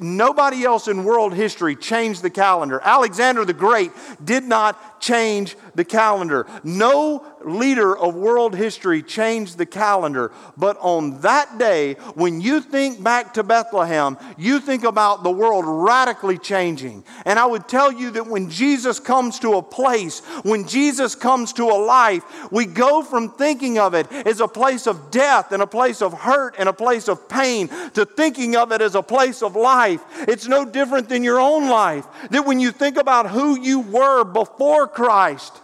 nobody 0.00 0.64
else 0.64 0.88
in 0.88 1.04
world 1.04 1.34
history 1.34 1.76
changed 1.76 2.22
the 2.22 2.30
calendar. 2.30 2.80
Alexander 2.82 3.44
the 3.44 3.52
Great 3.52 3.92
did 4.24 4.44
not 4.44 4.91
change 5.02 5.56
the 5.74 5.84
calendar. 5.84 6.46
No 6.64 7.26
leader 7.44 7.96
of 7.96 8.14
world 8.14 8.54
history 8.54 9.02
changed 9.02 9.58
the 9.58 9.66
calendar. 9.66 10.32
But 10.56 10.78
on 10.80 11.20
that 11.22 11.58
day, 11.58 11.94
when 12.14 12.40
you 12.40 12.60
think 12.60 13.02
back 13.02 13.34
to 13.34 13.42
Bethlehem, 13.42 14.16
you 14.38 14.60
think 14.60 14.84
about 14.84 15.24
the 15.24 15.30
world 15.30 15.64
radically 15.66 16.38
changing. 16.38 17.04
And 17.26 17.38
I 17.38 17.46
would 17.46 17.68
tell 17.68 17.92
you 17.92 18.12
that 18.12 18.28
when 18.28 18.48
Jesus 18.48 19.00
comes 19.00 19.40
to 19.40 19.54
a 19.54 19.62
place, 19.62 20.20
when 20.44 20.68
Jesus 20.68 21.14
comes 21.14 21.52
to 21.54 21.64
a 21.64 21.78
life, 21.84 22.22
we 22.52 22.64
go 22.64 23.02
from 23.02 23.32
thinking 23.32 23.78
of 23.78 23.94
it 23.94 24.10
as 24.12 24.40
a 24.40 24.48
place 24.48 24.86
of 24.86 25.10
death 25.10 25.50
and 25.50 25.62
a 25.62 25.66
place 25.66 26.00
of 26.00 26.12
hurt 26.12 26.54
and 26.58 26.68
a 26.68 26.72
place 26.72 27.08
of 27.08 27.28
pain 27.28 27.68
to 27.94 28.04
thinking 28.04 28.54
of 28.54 28.70
it 28.70 28.80
as 28.80 28.94
a 28.94 29.02
place 29.02 29.42
of 29.42 29.56
life. 29.56 30.00
It's 30.28 30.46
no 30.46 30.64
different 30.64 31.08
than 31.08 31.24
your 31.24 31.40
own 31.40 31.68
life. 31.68 32.06
That 32.30 32.46
when 32.46 32.60
you 32.60 32.70
think 32.70 32.96
about 32.96 33.28
who 33.28 33.60
you 33.60 33.80
were 33.80 34.22
before 34.22 34.86
Christ, 34.92 35.60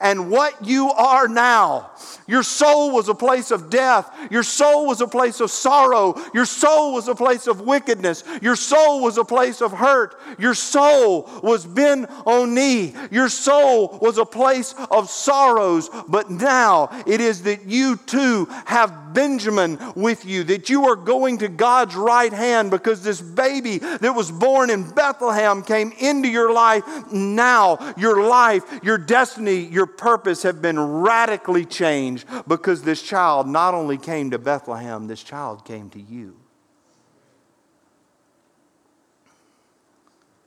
and 0.00 0.30
what 0.30 0.66
you 0.66 0.90
are 0.90 1.28
now. 1.28 1.90
Your 2.26 2.42
soul 2.42 2.92
was 2.92 3.08
a 3.08 3.14
place 3.14 3.50
of 3.50 3.70
death. 3.70 4.10
Your 4.30 4.42
soul 4.42 4.86
was 4.86 5.00
a 5.00 5.06
place 5.06 5.40
of 5.40 5.50
sorrow. 5.50 6.20
Your 6.34 6.44
soul 6.44 6.92
was 6.92 7.08
a 7.08 7.14
place 7.14 7.46
of 7.46 7.60
wickedness. 7.60 8.24
Your 8.42 8.56
soul 8.56 9.02
was 9.02 9.16
a 9.16 9.24
place 9.24 9.62
of 9.62 9.72
hurt. 9.72 10.16
Your 10.38 10.54
soul 10.54 11.30
was 11.42 11.64
Ben 11.64 12.06
Oni. 12.26 12.94
Your 13.10 13.28
soul 13.28 13.98
was 14.02 14.18
a 14.18 14.24
place 14.24 14.74
of 14.90 15.08
sorrows. 15.08 15.88
But 16.08 16.30
now 16.30 16.90
it 17.06 17.20
is 17.20 17.42
that 17.44 17.66
you 17.66 17.96
too 17.96 18.46
have 18.66 19.14
Benjamin 19.14 19.78
with 19.94 20.26
you, 20.26 20.44
that 20.44 20.68
you 20.68 20.86
are 20.86 20.96
going 20.96 21.38
to 21.38 21.48
God's 21.48 21.94
right 21.96 22.32
hand 22.32 22.70
because 22.70 23.02
this 23.02 23.20
baby 23.20 23.78
that 23.78 24.14
was 24.14 24.30
born 24.30 24.68
in 24.68 24.90
Bethlehem 24.90 25.62
came 25.62 25.92
into 25.98 26.28
your 26.28 26.52
life. 26.52 26.84
Now 27.12 27.94
your 27.96 28.28
life, 28.28 28.62
your 28.82 28.98
destiny, 28.98 29.60
your 29.76 29.86
purpose 29.86 30.42
have 30.42 30.62
been 30.62 30.80
radically 30.80 31.66
changed 31.66 32.26
because 32.48 32.82
this 32.82 33.02
child 33.02 33.46
not 33.46 33.74
only 33.74 33.98
came 33.98 34.30
to 34.30 34.38
Bethlehem, 34.38 35.06
this 35.06 35.22
child 35.22 35.66
came 35.66 35.90
to 35.90 36.00
you. 36.00 36.34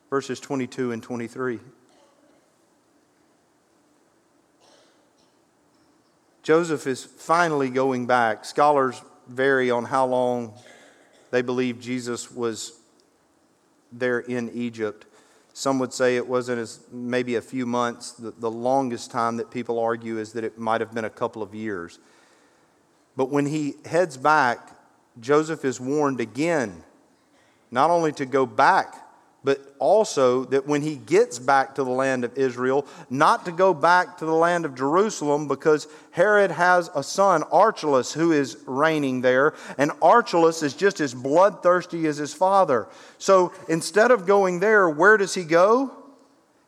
Verses 0.10 0.39
22 0.39 0.92
and 0.92 1.04
23. 1.04 1.60
Joseph 6.42 6.88
is 6.88 7.04
finally 7.06 7.70
going 7.70 8.08
back. 8.08 8.44
Scholars 8.44 9.00
vary 9.28 9.70
on 9.70 9.86
how 9.86 10.08
long 10.08 10.56
they 11.30 11.44
believe 11.44 11.80
Jesus 11.80 12.32
was 12.32 12.80
there 13.92 14.22
in 14.22 14.50
Egypt. 14.56 15.06
Some 15.60 15.78
would 15.80 15.91
say 15.91 16.15
it 16.15 16.26
wasn't 16.26 16.58
as 16.60 16.80
maybe 16.89 17.36
a 17.36 17.41
few 17.41 17.65
months. 17.65 18.12
The, 18.13 18.32
the 18.32 18.50
longest 18.50 19.12
time 19.12 19.36
that 19.36 19.52
people 19.52 19.78
argue 19.78 20.17
is 20.17 20.32
that 20.32 20.45
it 20.45 20.58
might 20.58 20.80
have 20.80 20.93
been 20.93 21.04
a 21.04 21.10
couple 21.10 21.43
of 21.43 21.54
years. 21.54 22.00
But 23.17 23.30
when 23.30 23.45
he 23.45 23.74
heads 23.84 24.15
back, 24.15 24.69
Joseph 25.19 25.65
is 25.65 25.78
warned 25.78 26.22
again, 26.22 26.86
not 27.72 27.89
only 27.89 28.13
to 28.13 28.26
go 28.26 28.45
back 28.45 29.06
but 29.43 29.73
also 29.80 30.43
that 30.45 30.67
when 30.67 30.82
he 30.82 30.95
gets 30.95 31.39
back 31.39 31.75
to 31.75 31.84
the 31.84 31.89
land 31.89 32.23
of 32.25 32.38
Israel, 32.38 32.86
not 33.10 33.45
to 33.45 33.52
go 33.52 33.73
back 33.73 34.17
to 34.17 34.25
the 34.25 34.34
land 34.34 34.65
of 34.65 34.75
Jerusalem 34.75 35.47
because 35.47 35.88
Herod 36.12 36.52
has 36.52 36.89
a 36.93 37.04
son, 37.04 37.43
Archelaus, 37.52 38.13
who 38.13 38.32
is 38.32 38.58
reigning 38.65 39.21
there, 39.21 39.54
and 39.78 39.91
Archelaus 40.02 40.62
is 40.62 40.73
just 40.73 40.99
as 40.99 41.13
bloodthirsty 41.13 42.06
as 42.06 42.17
his 42.17 42.34
father. 42.34 42.88
So 43.17 43.54
instead 43.69 44.12
of 44.12 44.25
going 44.25 44.60
there, 44.60 44.89
where 44.89 45.15
does 45.15 45.34
he 45.34 45.45
go? 45.45 45.91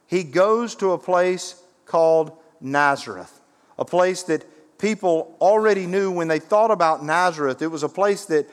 He 0.07 0.23
goes 0.23 0.75
to 0.75 0.91
a 0.91 0.97
place 0.97 1.61
called 1.85 2.31
Nazareth, 2.61 3.41
a 3.77 3.85
place 3.85 4.23
that 4.23 4.45
people 4.77 5.35
already 5.41 5.87
knew 5.87 6.11
when 6.11 6.27
they 6.27 6.39
thought 6.39 6.71
about 6.71 7.03
Nazareth. 7.03 7.61
It 7.61 7.67
was 7.67 7.83
a 7.83 7.89
place 7.89 8.25
that, 8.25 8.47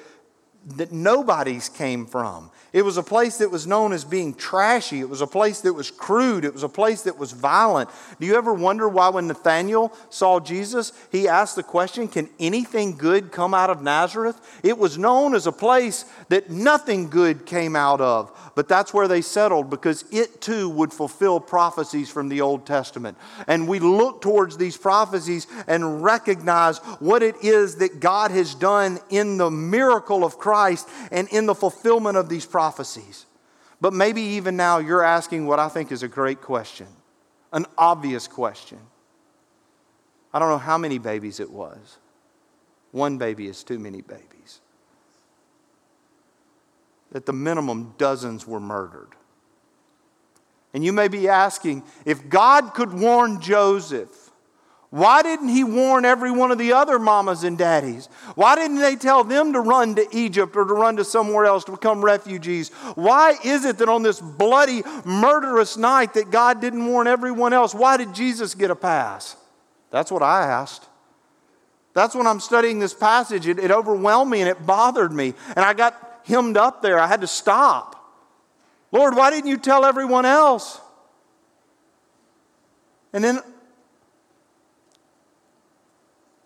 that 0.77 0.93
nobody's 0.93 1.69
came 1.69 2.05
from. 2.07 2.51
It 2.73 2.83
was 2.83 2.99
a 2.99 3.03
place 3.03 3.39
that 3.39 3.51
was 3.51 3.67
known 3.67 3.95
as 3.95 4.05
being 4.05 4.35
trashy. 4.35 5.01
It 5.01 5.09
was 5.09 5.23
a 5.23 5.27
place 5.27 5.63
that 5.63 5.73
was 5.73 5.91
crude. 5.91 6.45
It 6.45 6.53
was 6.53 6.63
a 6.63 6.69
place 6.69 7.03
that 7.03 7.19
was 7.19 7.33
violent. 7.33 7.89
Do 8.21 8.27
you 8.27 8.37
ever 8.37 8.53
wonder 8.53 8.87
why, 8.89 9.09
when 9.09 9.27
Nathanael 9.27 9.93
saw 10.11 10.39
Jesus, 10.39 10.93
he 11.11 11.29
asked 11.29 11.57
the 11.57 11.63
question, 11.63 12.09
Can 12.09 12.29
anything 12.39 12.97
good 12.97 13.33
come 13.33 13.55
out 13.55 13.71
of 13.71 13.83
Nazareth? 13.83 14.39
It 14.63 14.77
was 14.77 14.99
known 14.99 15.35
as 15.35 15.47
a 15.47 15.53
place 15.53 16.05
that 16.29 16.51
nothing 16.51 17.09
good 17.09 17.47
came 17.47 17.75
out 17.75 18.03
of. 18.03 18.31
But 18.55 18.69
that's 18.69 18.93
where 18.93 19.09
they 19.09 19.23
settled 19.23 19.71
because 19.71 20.05
it 20.11 20.41
too 20.43 20.69
would 20.69 20.93
fulfill 20.93 21.41
prophecies 21.41 22.11
from 22.11 22.29
the 22.29 22.41
Old 22.41 22.67
Testament. 22.67 23.17
And 23.47 23.69
we 23.69 23.79
look 23.79 24.21
towards 24.21 24.57
these 24.57 24.77
prophecies 24.77 25.47
and 25.67 26.03
recognize 26.03 26.79
what 26.99 27.23
it 27.23 27.37
is 27.43 27.77
that 27.77 28.01
God 28.01 28.31
has 28.33 28.55
done 28.55 28.99
in 29.11 29.39
the 29.39 29.51
miracle 29.51 30.25
of 30.25 30.39
Christ 30.39 30.89
and 31.13 31.29
in 31.29 31.47
the 31.47 31.55
fulfillment 31.55 32.17
of 32.17 32.29
these 32.29 32.45
prophecies. 32.45 32.58
But 33.81 33.93
maybe 33.93 34.21
even 34.21 34.57
now 34.57 34.79
you're 34.79 35.05
asking 35.05 35.47
what 35.47 35.59
I 35.59 35.69
think 35.69 35.93
is 35.93 36.03
a 36.03 36.09
great 36.09 36.41
question, 36.41 36.89
an 37.53 37.67
obvious 37.77 38.27
question. 38.27 38.79
I 40.33 40.39
don't 40.39 40.51
know 40.51 40.59
how 40.59 40.79
many 40.79 40.99
babies 40.99 41.41
it 41.41 41.51
was. 41.51 41.99
One 42.93 43.19
baby 43.19 43.47
is 43.47 43.63
too 43.63 43.79
many 43.79 44.01
babies 44.01 44.29
at 47.15 47.27
the 47.27 47.33
minimum, 47.33 47.95
dozens 47.99 48.47
were 48.47 48.61
murdered. 48.61 49.15
And 50.75 50.85
you 50.85 50.93
may 50.93 51.09
be 51.09 51.29
asking 51.29 51.83
if 52.05 52.29
God 52.29 52.75
could 52.75 52.93
warn 52.93 53.41
Joseph, 53.41 54.28
why 54.91 55.23
didn't 55.23 55.49
he 55.49 55.65
warn 55.65 56.07
every 56.07 56.31
one 56.31 56.51
of 56.51 56.57
the 56.57 56.73
other 56.73 56.99
mamas 56.99 57.45
and 57.45 57.59
daddies? 57.59 58.07
Why 58.37 58.55
didn't 58.55 58.79
they 58.79 58.97
tell 58.97 59.23
them 59.23 59.53
to 59.53 59.61
run 59.61 59.95
to 59.97 60.07
Egypt 60.17 60.57
or 60.57 60.65
to 60.65 60.73
run 60.73 60.97
to 60.97 61.05
somewhere 61.05 61.45
else 61.45 61.65
to 61.65 61.73
become 61.73 62.03
refugees? 62.03 62.71
Why 62.95 63.37
is 63.45 63.67
it 63.67 63.79
that 63.79 63.89
on 63.91 64.03
this 64.03 64.19
bloody, 64.19 64.83
murderous 65.05 65.77
night 65.77 66.15
that 66.15 66.31
God 66.31 66.63
didn't 66.63 66.87
warn 66.87 67.07
everyone 67.07 67.53
else? 67.53 67.75
Why 67.75 67.99
did 67.99 68.15
Jesus 68.15 68.55
get 68.55 68.71
a 68.71 68.77
pass? 68.77 69.37
That's 69.91 70.11
what 70.11 70.23
I 70.23 70.47
asked. 70.47 70.87
That's 71.93 72.15
when 72.15 72.27
I'm 72.27 72.41
studying 72.41 72.79
this 72.79 72.95
passage. 72.95 73.47
It, 73.47 73.59
it 73.59 73.71
overwhelmed 73.71 74.31
me 74.31 74.41
and 74.41 74.49
it 74.49 74.65
bothered 74.65 75.13
me. 75.13 75.35
And 75.49 75.59
I 75.59 75.75
got 75.75 76.21
hemmed 76.25 76.57
up 76.57 76.81
there. 76.81 76.99
I 76.99 77.09
had 77.09 77.21
to 77.21 77.27
stop. 77.27 77.95
Lord, 78.91 79.15
why 79.15 79.31
didn't 79.31 79.51
you 79.51 79.59
tell 79.59 79.85
everyone 79.85 80.25
else? 80.25 80.81
And 83.13 83.23
then 83.23 83.41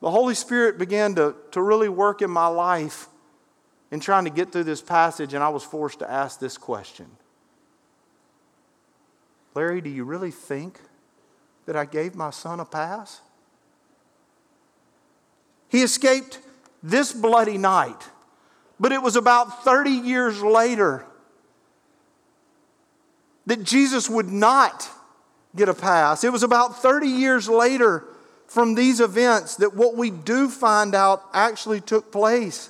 the 0.02 0.10
Holy 0.10 0.34
Spirit 0.34 0.78
began 0.78 1.14
to, 1.14 1.34
to 1.52 1.62
really 1.62 1.88
work 1.88 2.22
in 2.22 2.30
my 2.30 2.48
life 2.48 3.08
in 3.92 4.00
trying 4.00 4.24
to 4.24 4.30
get 4.30 4.50
through 4.50 4.64
this 4.64 4.82
passage, 4.82 5.32
and 5.32 5.44
I 5.44 5.48
was 5.48 5.62
forced 5.62 6.00
to 6.00 6.10
ask 6.10 6.40
this 6.40 6.58
question 6.58 7.06
Larry, 9.54 9.80
do 9.80 9.88
you 9.88 10.04
really 10.04 10.32
think 10.32 10.80
that 11.66 11.76
I 11.76 11.84
gave 11.84 12.16
my 12.16 12.30
son 12.30 12.58
a 12.58 12.64
pass? 12.64 13.20
He 15.68 15.82
escaped 15.82 16.40
this 16.82 17.12
bloody 17.12 17.56
night. 17.56 18.08
But 18.80 18.90
it 18.90 19.00
was 19.00 19.14
about 19.14 19.62
30 19.62 19.90
years 19.90 20.42
later 20.42 21.06
that 23.46 23.62
Jesus 23.62 24.10
would 24.10 24.28
not 24.28 24.90
get 25.54 25.68
a 25.68 25.74
pass. 25.74 26.24
It 26.24 26.32
was 26.32 26.42
about 26.42 26.82
30 26.82 27.06
years 27.06 27.48
later 27.48 28.04
from 28.52 28.74
these 28.74 29.00
events 29.00 29.56
that 29.56 29.74
what 29.74 29.96
we 29.96 30.10
do 30.10 30.46
find 30.46 30.94
out 30.94 31.22
actually 31.32 31.80
took 31.80 32.12
place. 32.12 32.68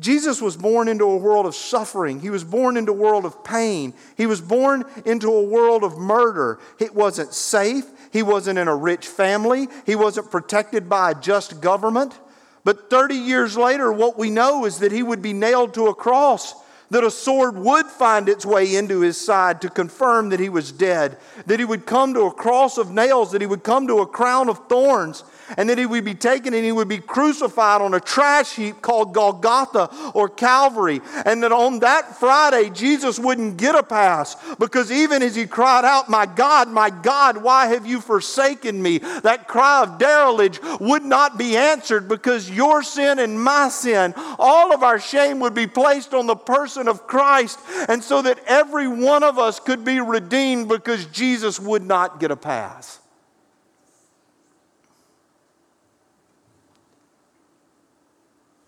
Jesus 0.00 0.42
was 0.42 0.56
born 0.56 0.88
into 0.88 1.04
a 1.04 1.16
world 1.16 1.46
of 1.46 1.54
suffering. 1.54 2.18
He 2.18 2.28
was 2.28 2.42
born 2.42 2.76
into 2.76 2.90
a 2.90 2.96
world 2.96 3.24
of 3.24 3.44
pain. 3.44 3.94
He 4.16 4.26
was 4.26 4.40
born 4.40 4.84
into 5.04 5.32
a 5.32 5.44
world 5.44 5.84
of 5.84 5.96
murder. 5.96 6.58
It 6.80 6.92
wasn't 6.92 7.32
safe. 7.34 7.84
He 8.12 8.24
wasn't 8.24 8.58
in 8.58 8.66
a 8.66 8.74
rich 8.74 9.06
family. 9.06 9.68
He 9.86 9.94
wasn't 9.94 10.32
protected 10.32 10.88
by 10.88 11.12
a 11.12 11.14
just 11.14 11.60
government. 11.60 12.18
But 12.64 12.90
30 12.90 13.14
years 13.14 13.56
later, 13.56 13.92
what 13.92 14.18
we 14.18 14.28
know 14.28 14.64
is 14.64 14.80
that 14.80 14.90
he 14.90 15.04
would 15.04 15.22
be 15.22 15.32
nailed 15.32 15.74
to 15.74 15.86
a 15.86 15.94
cross, 15.94 16.54
that 16.90 17.04
a 17.04 17.10
sword 17.10 17.56
would 17.56 17.86
find 17.86 18.28
its 18.28 18.44
way 18.44 18.74
into 18.74 19.00
his 19.00 19.18
side 19.18 19.60
to 19.60 19.70
confirm 19.70 20.28
that 20.30 20.40
he 20.40 20.48
was 20.48 20.72
dead, 20.72 21.18
that 21.46 21.60
he 21.60 21.64
would 21.64 21.86
come 21.86 22.12
to 22.14 22.22
a 22.22 22.32
cross 22.32 22.78
of 22.78 22.90
nails, 22.90 23.32
that 23.32 23.40
he 23.40 23.46
would 23.46 23.62
come 23.62 23.86
to 23.86 24.00
a 24.00 24.06
crown 24.06 24.48
of 24.48 24.68
thorns, 24.68 25.22
and 25.56 25.68
that 25.68 25.78
he 25.78 25.86
would 25.86 26.04
be 26.04 26.14
taken 26.14 26.54
and 26.54 26.64
he 26.64 26.72
would 26.72 26.88
be 26.88 26.98
crucified 26.98 27.80
on 27.80 27.94
a 27.94 28.00
trash 28.00 28.54
heap 28.56 28.82
called 28.82 29.14
Golgotha 29.14 29.88
or 30.14 30.28
Calvary. 30.28 31.00
And 31.24 31.42
that 31.42 31.52
on 31.52 31.80
that 31.80 32.18
Friday, 32.18 32.70
Jesus 32.70 33.18
wouldn't 33.18 33.56
get 33.56 33.74
a 33.74 33.82
pass 33.82 34.36
because 34.56 34.90
even 34.92 35.22
as 35.22 35.34
he 35.34 35.46
cried 35.46 35.84
out, 35.84 36.08
My 36.08 36.26
God, 36.26 36.68
my 36.68 36.90
God, 36.90 37.38
why 37.38 37.66
have 37.66 37.86
you 37.86 38.00
forsaken 38.00 38.82
me? 38.82 38.98
That 38.98 39.48
cry 39.48 39.82
of 39.82 39.98
derelict 39.98 40.60
would 40.80 41.04
not 41.04 41.38
be 41.38 41.56
answered 41.56 42.08
because 42.08 42.50
your 42.50 42.82
sin 42.82 43.18
and 43.18 43.42
my 43.42 43.68
sin, 43.68 44.14
all 44.38 44.72
of 44.72 44.82
our 44.82 45.00
shame 45.00 45.40
would 45.40 45.54
be 45.54 45.66
placed 45.66 46.14
on 46.14 46.26
the 46.26 46.36
person 46.36 46.88
of 46.88 47.06
Christ. 47.06 47.58
And 47.88 48.02
so 48.02 48.22
that 48.22 48.40
every 48.46 48.88
one 48.88 49.22
of 49.22 49.38
us 49.38 49.60
could 49.60 49.84
be 49.84 50.00
redeemed 50.00 50.68
because 50.68 51.06
Jesus 51.06 51.58
would 51.58 51.82
not 51.82 52.20
get 52.20 52.30
a 52.30 52.36
pass. 52.36 52.99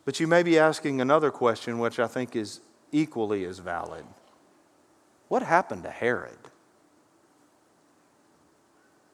But 0.05 0.19
you 0.19 0.27
may 0.27 0.43
be 0.43 0.59
asking 0.59 1.01
another 1.01 1.31
question, 1.31 1.79
which 1.79 1.99
I 1.99 2.07
think 2.07 2.35
is 2.35 2.61
equally 2.91 3.45
as 3.45 3.59
valid. 3.59 4.05
What 5.29 5.43
happened 5.43 5.85
to 5.85 5.91
Herod? 5.91 6.38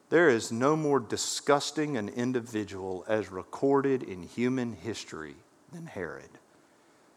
There 0.09 0.29
is 0.29 0.51
no 0.51 0.75
more 0.75 0.99
disgusting 0.99 1.95
an 1.95 2.09
individual 2.09 3.05
as 3.07 3.31
recorded 3.31 4.01
in 4.01 4.23
human 4.23 4.73
history 4.73 5.35
than 5.71 5.85
Herod. 5.85 6.29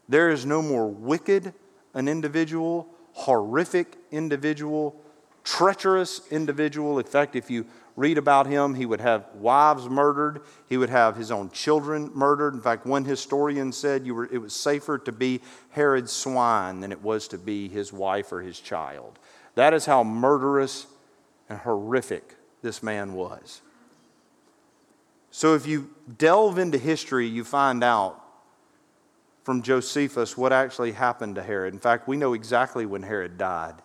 There 0.08 0.30
is 0.30 0.44
no 0.44 0.60
more 0.60 0.86
wicked 0.88 1.54
an 1.94 2.08
individual, 2.08 2.88
horrific 3.12 3.96
individual, 4.10 4.96
treacherous 5.44 6.22
individual. 6.30 6.98
In 6.98 7.04
fact, 7.04 7.36
if 7.36 7.50
you 7.50 7.66
read 7.96 8.18
about 8.18 8.46
him, 8.46 8.74
he 8.74 8.86
would 8.86 9.00
have 9.00 9.26
wives 9.34 9.88
murdered, 9.88 10.42
he 10.68 10.76
would 10.76 10.90
have 10.90 11.16
his 11.16 11.30
own 11.30 11.50
children 11.50 12.10
murdered. 12.14 12.54
In 12.54 12.60
fact, 12.60 12.86
one 12.86 13.04
historian 13.04 13.72
said 13.72 14.06
were, 14.06 14.24
it 14.24 14.38
was 14.38 14.54
safer 14.54 14.98
to 14.98 15.12
be 15.12 15.40
Herod's 15.70 16.12
swine 16.12 16.80
than 16.80 16.92
it 16.92 17.02
was 17.02 17.28
to 17.28 17.38
be 17.38 17.68
his 17.68 17.92
wife 17.92 18.32
or 18.32 18.40
his 18.40 18.60
child. 18.60 19.18
That 19.54 19.74
is 19.74 19.86
how 19.86 20.02
murderous 20.02 20.86
and 21.48 21.58
horrific 21.58 22.36
this 22.62 22.82
man 22.82 23.12
was. 23.14 23.60
So, 25.30 25.54
if 25.54 25.66
you 25.66 25.90
delve 26.18 26.58
into 26.58 26.78
history, 26.78 27.26
you 27.26 27.42
find 27.42 27.82
out 27.82 28.22
from 29.44 29.62
Josephus 29.62 30.36
what 30.36 30.52
actually 30.52 30.92
happened 30.92 31.34
to 31.36 31.42
Herod. 31.42 31.74
In 31.74 31.80
fact, 31.80 32.06
we 32.06 32.16
know 32.16 32.34
exactly 32.34 32.86
when 32.86 33.02
Herod 33.02 33.38
died. 33.38 33.76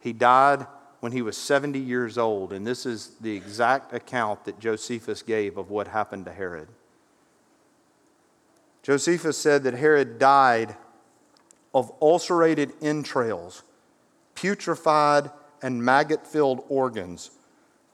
He 0.00 0.12
died 0.12 0.66
when 1.06 1.12
he 1.12 1.22
was 1.22 1.36
70 1.36 1.78
years 1.78 2.18
old, 2.18 2.52
and 2.52 2.66
this 2.66 2.84
is 2.84 3.12
the 3.20 3.36
exact 3.36 3.92
account 3.92 4.44
that 4.44 4.58
Josephus 4.58 5.22
gave 5.22 5.56
of 5.56 5.70
what 5.70 5.86
happened 5.86 6.24
to 6.24 6.32
Herod. 6.32 6.66
Josephus 8.82 9.38
said 9.38 9.62
that 9.62 9.74
Herod 9.74 10.18
died 10.18 10.74
of 11.72 11.92
ulcerated 12.02 12.72
entrails, 12.82 13.62
putrefied 14.34 15.30
and 15.62 15.84
maggot 15.84 16.26
filled 16.26 16.64
organs, 16.68 17.30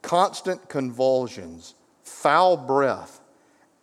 constant 0.00 0.70
convulsions, 0.70 1.74
foul 2.04 2.56
breath, 2.56 3.20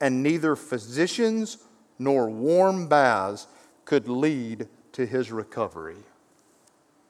and 0.02 0.24
neither 0.24 0.56
physicians 0.56 1.60
nor 2.00 2.32
warm 2.32 2.88
baths 2.88 3.46
could 3.86 4.10
lead 4.10 4.68
to 4.94 5.06
his 5.06 5.32
recovery. 5.32 5.98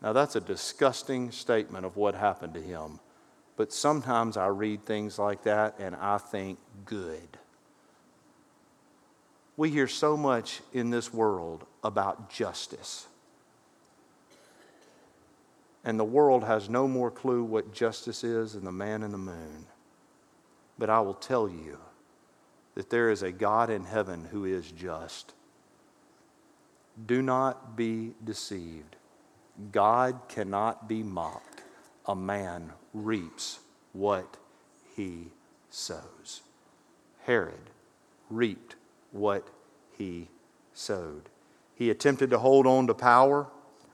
Now, 0.02 0.14
that's 0.14 0.36
a 0.36 0.42
disgusting 0.42 1.32
statement 1.32 1.86
of 1.86 1.98
what 1.98 2.16
happened 2.16 2.54
to 2.54 2.62
him. 2.62 3.00
But 3.58 3.74
sometimes 3.74 4.38
I 4.38 4.48
read 4.48 4.84
things 4.84 5.20
like 5.20 5.44
that 5.44 5.76
and 5.80 5.96
I 5.96 6.18
think, 6.18 6.60
good. 6.86 7.38
We 9.58 9.70
hear 9.70 9.90
so 9.90 10.16
much 10.16 10.62
in 10.72 10.90
this 10.90 11.14
world 11.14 11.66
about 11.84 12.30
justice. 12.30 13.08
And 15.84 16.00
the 16.00 16.06
world 16.06 16.46
has 16.46 16.70
no 16.70 16.88
more 16.88 17.12
clue 17.12 17.44
what 17.44 17.74
justice 17.74 18.24
is 18.24 18.54
than 18.54 18.64
the 18.64 18.72
man 18.72 19.04
in 19.04 19.12
the 19.12 19.18
moon. 19.18 19.66
But 20.78 20.90
I 20.90 21.02
will 21.02 21.14
tell 21.14 21.50
you 21.50 21.78
that 22.76 22.90
there 22.90 23.10
is 23.10 23.24
a 23.24 23.34
God 23.34 23.70
in 23.70 23.84
heaven 23.84 24.26
who 24.32 24.46
is 24.46 24.72
just. 24.72 25.34
Do 27.06 27.22
not 27.22 27.76
be 27.76 28.14
deceived. 28.24 28.96
God 29.72 30.20
cannot 30.28 30.88
be 30.88 31.04
mocked. 31.04 31.64
A 32.08 32.16
man 32.16 32.72
reaps 32.94 33.60
what 33.94 34.38
he 34.96 35.28
sows. 35.70 36.42
Herod 37.26 37.70
reaped 38.30 38.76
what 39.12 39.48
he 39.98 40.30
sowed. 40.74 41.30
He 41.76 41.90
attempted 41.90 42.30
to 42.32 42.40
hold 42.40 42.66
on 42.66 42.88
to 42.88 42.94
power, 42.94 43.48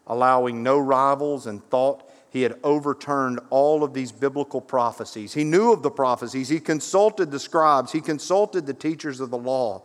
allowing 0.08 0.64
no 0.64 0.78
rivals, 0.78 1.48
and 1.48 1.68
thought 1.70 2.10
he 2.30 2.42
had 2.42 2.60
overturned 2.64 3.40
all 3.50 3.84
of 3.84 3.94
these 3.94 4.12
biblical 4.12 4.60
prophecies. 4.60 5.34
He 5.34 5.44
knew 5.44 5.72
of 5.72 5.84
the 5.84 5.92
prophecies. 5.92 6.50
He 6.50 6.60
consulted 6.60 7.32
the 7.32 7.40
scribes. 7.40 7.92
He 7.92 8.02
consulted 8.02 8.66
the 8.66 8.74
teachers 8.74 9.20
of 9.20 9.30
the 9.30 9.38
law. 9.38 9.84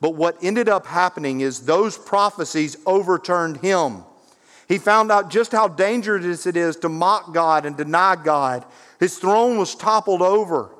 But 0.00 0.14
what 0.14 0.36
ended 0.42 0.68
up 0.68 0.86
happening 0.86 1.40
is 1.40 1.60
those 1.60 1.98
prophecies 1.98 2.76
overturned 2.86 3.58
him. 3.58 4.04
He 4.68 4.76
found 4.76 5.10
out 5.10 5.30
just 5.30 5.50
how 5.50 5.66
dangerous 5.66 6.46
it 6.46 6.56
is 6.56 6.76
to 6.76 6.90
mock 6.90 7.32
God 7.32 7.64
and 7.64 7.76
deny 7.76 8.16
God. 8.16 8.66
His 9.00 9.18
throne 9.18 9.56
was 9.56 9.74
toppled 9.74 10.20
over. 10.20 10.70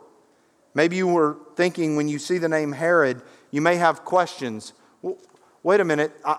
Maybe 0.74 0.96
you 0.96 1.08
were 1.08 1.38
thinking 1.56 1.96
when 1.96 2.06
you 2.06 2.18
see 2.18 2.36
the 2.36 2.50
name 2.50 2.72
Herod, 2.72 3.22
you 3.50 3.62
may 3.62 3.76
have 3.76 4.04
questions. 4.04 4.74
Well, 5.00 5.16
wait 5.62 5.80
a 5.80 5.84
minute. 5.84 6.12
I, 6.22 6.38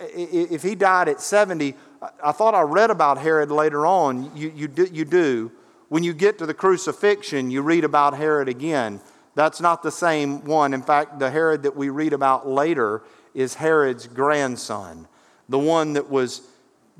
if 0.00 0.62
he 0.62 0.74
died 0.74 1.08
at 1.08 1.20
70, 1.20 1.74
I 2.22 2.32
thought 2.32 2.54
I 2.54 2.62
read 2.62 2.90
about 2.90 3.18
Herod 3.18 3.52
later 3.52 3.86
on. 3.86 4.34
You, 4.36 4.52
you, 4.54 4.66
do, 4.66 4.88
you 4.92 5.04
do. 5.04 5.52
When 5.88 6.02
you 6.02 6.12
get 6.12 6.38
to 6.38 6.46
the 6.46 6.54
crucifixion, 6.54 7.52
you 7.52 7.62
read 7.62 7.84
about 7.84 8.16
Herod 8.16 8.48
again. 8.48 9.00
That's 9.36 9.60
not 9.60 9.84
the 9.84 9.92
same 9.92 10.44
one. 10.44 10.74
In 10.74 10.82
fact, 10.82 11.20
the 11.20 11.30
Herod 11.30 11.62
that 11.62 11.76
we 11.76 11.90
read 11.90 12.12
about 12.12 12.48
later 12.48 13.02
is 13.34 13.54
Herod's 13.54 14.08
grandson, 14.08 15.06
the 15.48 15.58
one 15.58 15.92
that 15.92 16.10
was 16.10 16.42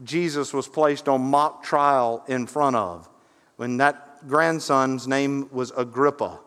Jesus 0.05 0.53
was 0.53 0.69
placed 0.69 1.09
on 1.09 1.21
mock 1.21 1.63
trial 1.63 2.25
in 2.29 2.47
front 2.47 2.77
of. 2.77 3.09
When 3.57 3.77
that 3.79 4.27
grandson's 4.29 5.07
name 5.07 5.49
was 5.53 5.73
Agrippa. 5.77 6.41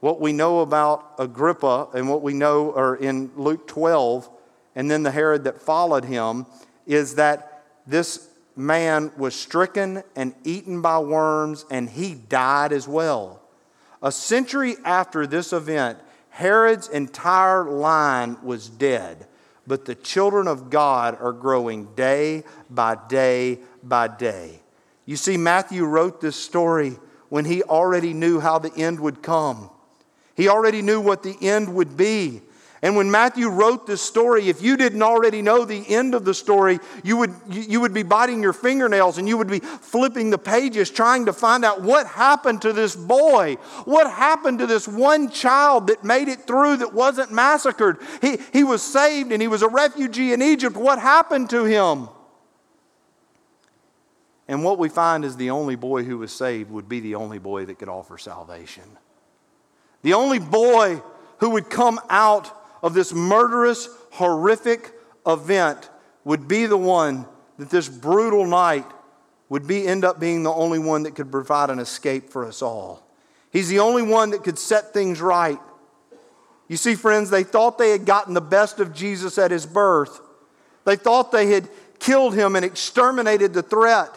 What 0.00 0.20
we 0.20 0.32
know 0.32 0.60
about 0.60 1.14
Agrippa 1.18 1.88
and 1.94 2.08
what 2.08 2.22
we 2.22 2.34
know 2.34 2.72
are 2.74 2.96
in 2.96 3.30
Luke 3.36 3.66
12 3.68 4.28
and 4.74 4.90
then 4.90 5.02
the 5.02 5.10
Herod 5.10 5.44
that 5.44 5.60
followed 5.60 6.04
him 6.04 6.46
is 6.86 7.16
that 7.16 7.64
this 7.86 8.28
man 8.56 9.10
was 9.16 9.34
stricken 9.34 10.02
and 10.16 10.34
eaten 10.44 10.82
by 10.82 10.98
worms, 10.98 11.64
and 11.70 11.88
he 11.88 12.14
died 12.14 12.72
as 12.72 12.86
well. 12.86 13.40
A 14.02 14.12
century 14.12 14.76
after 14.84 15.26
this 15.26 15.52
event, 15.52 15.98
Herod's 16.30 16.88
entire 16.88 17.64
line 17.64 18.36
was 18.42 18.68
dead, 18.68 19.26
but 19.66 19.84
the 19.84 19.94
children 19.94 20.48
of 20.48 20.70
God 20.70 21.16
are 21.20 21.32
growing 21.32 21.86
day 21.94 22.44
by 22.68 22.96
day 23.08 23.60
by 23.82 24.08
day. 24.08 24.60
You 25.06 25.16
see, 25.16 25.36
Matthew 25.36 25.84
wrote 25.84 26.20
this 26.20 26.36
story 26.36 26.96
when 27.28 27.44
he 27.44 27.62
already 27.62 28.12
knew 28.12 28.40
how 28.40 28.58
the 28.58 28.72
end 28.76 29.00
would 29.00 29.22
come. 29.22 29.70
He 30.36 30.48
already 30.48 30.82
knew 30.82 31.00
what 31.00 31.22
the 31.22 31.36
end 31.40 31.74
would 31.74 31.96
be. 31.96 32.42
And 32.84 32.96
when 32.96 33.12
Matthew 33.12 33.48
wrote 33.48 33.86
this 33.86 34.02
story, 34.02 34.48
if 34.48 34.60
you 34.60 34.76
didn't 34.76 35.02
already 35.02 35.40
know 35.40 35.64
the 35.64 35.88
end 35.88 36.16
of 36.16 36.24
the 36.24 36.34
story, 36.34 36.80
you 37.04 37.16
would, 37.16 37.32
you 37.48 37.80
would 37.80 37.94
be 37.94 38.02
biting 38.02 38.42
your 38.42 38.52
fingernails 38.52 39.18
and 39.18 39.28
you 39.28 39.38
would 39.38 39.46
be 39.46 39.60
flipping 39.60 40.30
the 40.30 40.38
pages 40.38 40.90
trying 40.90 41.26
to 41.26 41.32
find 41.32 41.64
out 41.64 41.80
what 41.80 42.08
happened 42.08 42.60
to 42.62 42.72
this 42.72 42.96
boy. 42.96 43.54
What 43.84 44.10
happened 44.10 44.58
to 44.58 44.66
this 44.66 44.88
one 44.88 45.30
child 45.30 45.86
that 45.86 46.02
made 46.02 46.26
it 46.26 46.40
through 46.40 46.78
that 46.78 46.92
wasn't 46.92 47.30
massacred? 47.30 47.98
He, 48.20 48.38
he 48.52 48.64
was 48.64 48.82
saved 48.82 49.30
and 49.30 49.40
he 49.40 49.46
was 49.46 49.62
a 49.62 49.68
refugee 49.68 50.32
in 50.32 50.42
Egypt. 50.42 50.76
What 50.76 50.98
happened 50.98 51.50
to 51.50 51.64
him? 51.64 52.08
And 54.48 54.64
what 54.64 54.80
we 54.80 54.88
find 54.88 55.24
is 55.24 55.36
the 55.36 55.50
only 55.50 55.76
boy 55.76 56.02
who 56.02 56.18
was 56.18 56.32
saved 56.32 56.68
would 56.72 56.88
be 56.88 56.98
the 56.98 57.14
only 57.14 57.38
boy 57.38 57.64
that 57.66 57.78
could 57.78 57.88
offer 57.88 58.18
salvation. 58.18 58.98
The 60.02 60.14
only 60.14 60.40
boy 60.40 61.00
who 61.38 61.50
would 61.50 61.70
come 61.70 62.00
out 62.10 62.58
of 62.82 62.94
this 62.94 63.12
murderous, 63.12 63.88
horrific 64.12 64.92
event 65.26 65.88
would 66.24 66.48
be 66.48 66.66
the 66.66 66.76
one 66.76 67.26
that 67.58 67.70
this 67.70 67.88
brutal 67.88 68.46
night 68.46 68.86
would 69.48 69.66
be 69.66 69.86
end 69.86 70.04
up 70.04 70.18
being 70.18 70.42
the 70.42 70.52
only 70.52 70.78
one 70.78 71.02
that 71.04 71.14
could 71.14 71.30
provide 71.30 71.70
an 71.70 71.78
escape 71.78 72.30
for 72.30 72.44
us 72.46 72.62
all. 72.62 73.06
He's 73.52 73.68
the 73.68 73.80
only 73.80 74.02
one 74.02 74.30
that 74.30 74.44
could 74.44 74.58
set 74.58 74.92
things 74.92 75.20
right. 75.20 75.60
You 76.68 76.76
see, 76.76 76.94
friends, 76.94 77.28
they 77.28 77.44
thought 77.44 77.76
they 77.76 77.90
had 77.90 78.06
gotten 78.06 78.32
the 78.32 78.40
best 78.40 78.80
of 78.80 78.94
Jesus 78.94 79.36
at 79.36 79.50
his 79.50 79.66
birth. 79.66 80.20
They 80.84 80.96
thought 80.96 81.30
they 81.30 81.48
had 81.48 81.68
killed 81.98 82.34
him 82.34 82.56
and 82.56 82.64
exterminated 82.64 83.52
the 83.52 83.62
threat. 83.62 84.10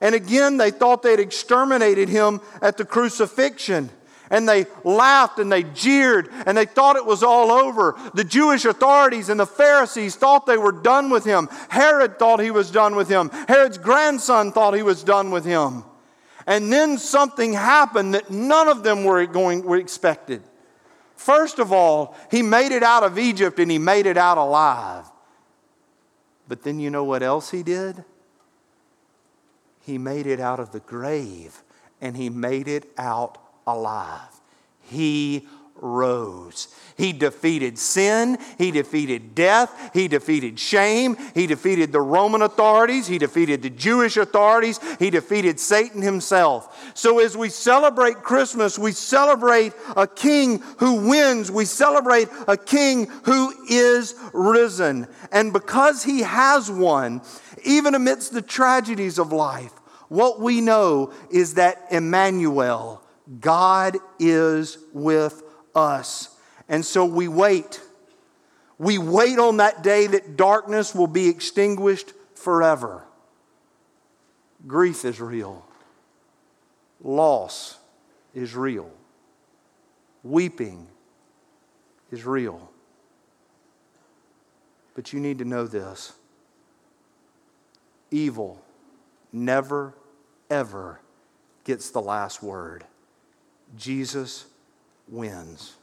And 0.00 0.14
again, 0.14 0.56
they 0.56 0.70
thought 0.70 1.02
they 1.02 1.10
had 1.10 1.20
exterminated 1.20 2.08
him 2.08 2.40
at 2.62 2.76
the 2.76 2.84
crucifixion 2.84 3.90
and 4.34 4.48
they 4.48 4.66
laughed 4.82 5.38
and 5.38 5.50
they 5.50 5.62
jeered 5.62 6.28
and 6.44 6.58
they 6.58 6.64
thought 6.64 6.96
it 6.96 7.06
was 7.06 7.22
all 7.22 7.52
over. 7.52 7.96
The 8.14 8.24
Jewish 8.24 8.64
authorities 8.64 9.28
and 9.28 9.38
the 9.38 9.46
Pharisees 9.46 10.16
thought 10.16 10.44
they 10.44 10.58
were 10.58 10.72
done 10.72 11.08
with 11.08 11.24
him. 11.24 11.48
Herod 11.68 12.18
thought 12.18 12.40
he 12.40 12.50
was 12.50 12.72
done 12.72 12.96
with 12.96 13.08
him. 13.08 13.30
Herod's 13.46 13.78
grandson 13.78 14.50
thought 14.50 14.74
he 14.74 14.82
was 14.82 15.04
done 15.04 15.30
with 15.30 15.44
him. 15.44 15.84
And 16.48 16.72
then 16.72 16.98
something 16.98 17.52
happened 17.52 18.14
that 18.14 18.28
none 18.28 18.66
of 18.66 18.82
them 18.82 19.04
were 19.04 19.24
going 19.26 19.62
were 19.62 19.76
expected. 19.76 20.42
First 21.14 21.60
of 21.60 21.72
all, 21.72 22.16
he 22.28 22.42
made 22.42 22.72
it 22.72 22.82
out 22.82 23.04
of 23.04 23.20
Egypt 23.20 23.60
and 23.60 23.70
he 23.70 23.78
made 23.78 24.06
it 24.06 24.16
out 24.16 24.36
alive. 24.36 25.04
But 26.48 26.64
then 26.64 26.80
you 26.80 26.90
know 26.90 27.04
what 27.04 27.22
else 27.22 27.52
he 27.52 27.62
did? 27.62 28.04
He 29.80 29.96
made 29.96 30.26
it 30.26 30.40
out 30.40 30.58
of 30.58 30.72
the 30.72 30.80
grave 30.80 31.62
and 32.00 32.16
he 32.16 32.30
made 32.30 32.66
it 32.66 32.90
out 32.98 33.38
alive. 33.66 34.20
He 34.82 35.46
rose. 35.76 36.68
He 36.96 37.12
defeated 37.12 37.78
sin. 37.78 38.38
He 38.56 38.70
defeated 38.70 39.34
death. 39.34 39.90
He 39.92 40.08
defeated 40.08 40.58
shame. 40.58 41.16
He 41.34 41.46
defeated 41.46 41.92
the 41.92 42.00
Roman 42.00 42.42
authorities. 42.42 43.06
He 43.06 43.18
defeated 43.18 43.62
the 43.62 43.70
Jewish 43.70 44.16
authorities. 44.16 44.78
He 44.98 45.10
defeated 45.10 45.58
Satan 45.58 46.00
himself. 46.00 46.92
So 46.96 47.18
as 47.18 47.36
we 47.36 47.48
celebrate 47.48 48.22
Christmas, 48.22 48.78
we 48.78 48.92
celebrate 48.92 49.72
a 49.96 50.06
king 50.06 50.62
who 50.78 51.08
wins. 51.08 51.50
We 51.50 51.64
celebrate 51.64 52.28
a 52.46 52.56
king 52.56 53.06
who 53.24 53.52
is 53.68 54.14
risen. 54.32 55.08
And 55.32 55.52
because 55.52 56.04
he 56.04 56.20
has 56.20 56.70
won, 56.70 57.22
even 57.64 57.94
amidst 57.94 58.32
the 58.32 58.42
tragedies 58.42 59.18
of 59.18 59.32
life, 59.32 59.72
what 60.08 60.38
we 60.40 60.60
know 60.60 61.12
is 61.30 61.54
that 61.54 61.86
Emmanuel, 61.90 63.02
God 63.40 63.96
is 64.18 64.78
with 64.92 65.42
us. 65.74 66.36
And 66.68 66.84
so 66.84 67.04
we 67.04 67.28
wait. 67.28 67.80
We 68.78 68.98
wait 68.98 69.38
on 69.38 69.58
that 69.58 69.82
day 69.82 70.06
that 70.06 70.36
darkness 70.36 70.94
will 70.94 71.06
be 71.06 71.28
extinguished 71.28 72.12
forever. 72.34 73.04
Grief 74.66 75.04
is 75.04 75.20
real, 75.20 75.64
loss 77.02 77.76
is 78.34 78.56
real, 78.56 78.90
weeping 80.22 80.86
is 82.10 82.24
real. 82.24 82.70
But 84.94 85.12
you 85.12 85.20
need 85.20 85.38
to 85.38 85.44
know 85.44 85.66
this 85.66 86.12
evil 88.10 88.62
never, 89.32 89.94
ever 90.48 91.00
gets 91.64 91.90
the 91.90 92.00
last 92.00 92.42
word. 92.42 92.84
Jesus 93.76 94.46
wins. 95.08 95.74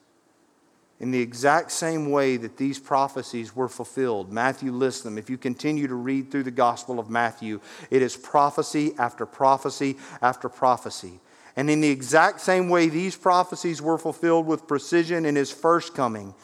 In 1.00 1.10
the 1.10 1.20
exact 1.20 1.72
same 1.72 2.12
way 2.12 2.38
that 2.38 2.58
these 2.58 2.78
prophecies 2.78 3.56
were 3.56 3.68
fulfilled, 3.68 4.32
Matthew 4.32 4.72
lists 4.72 5.02
them. 5.02 5.18
If 5.18 5.32
you 5.32 5.38
continue 5.38 5.88
to 5.88 5.96
read 5.96 6.30
through 6.30 6.44
the 6.44 6.52
Gospel 6.52 7.00
of 7.00 7.10
Matthew, 7.10 7.60
it 7.90 8.04
is 8.04 8.16
prophecy 8.16 8.94
after 9.00 9.26
prophecy 9.26 9.98
after 10.22 10.48
prophecy. 10.48 11.20
And 11.56 11.72
in 11.72 11.82
the 11.82 11.90
exact 11.90 12.40
same 12.40 12.70
way 12.70 12.88
these 12.88 13.16
prophecies 13.16 13.82
were 13.82 13.98
fulfilled 13.98 14.46
with 14.46 14.68
precision 14.68 15.26
in 15.26 15.36
his 15.36 15.52
first 15.52 15.96
coming, 15.96 16.36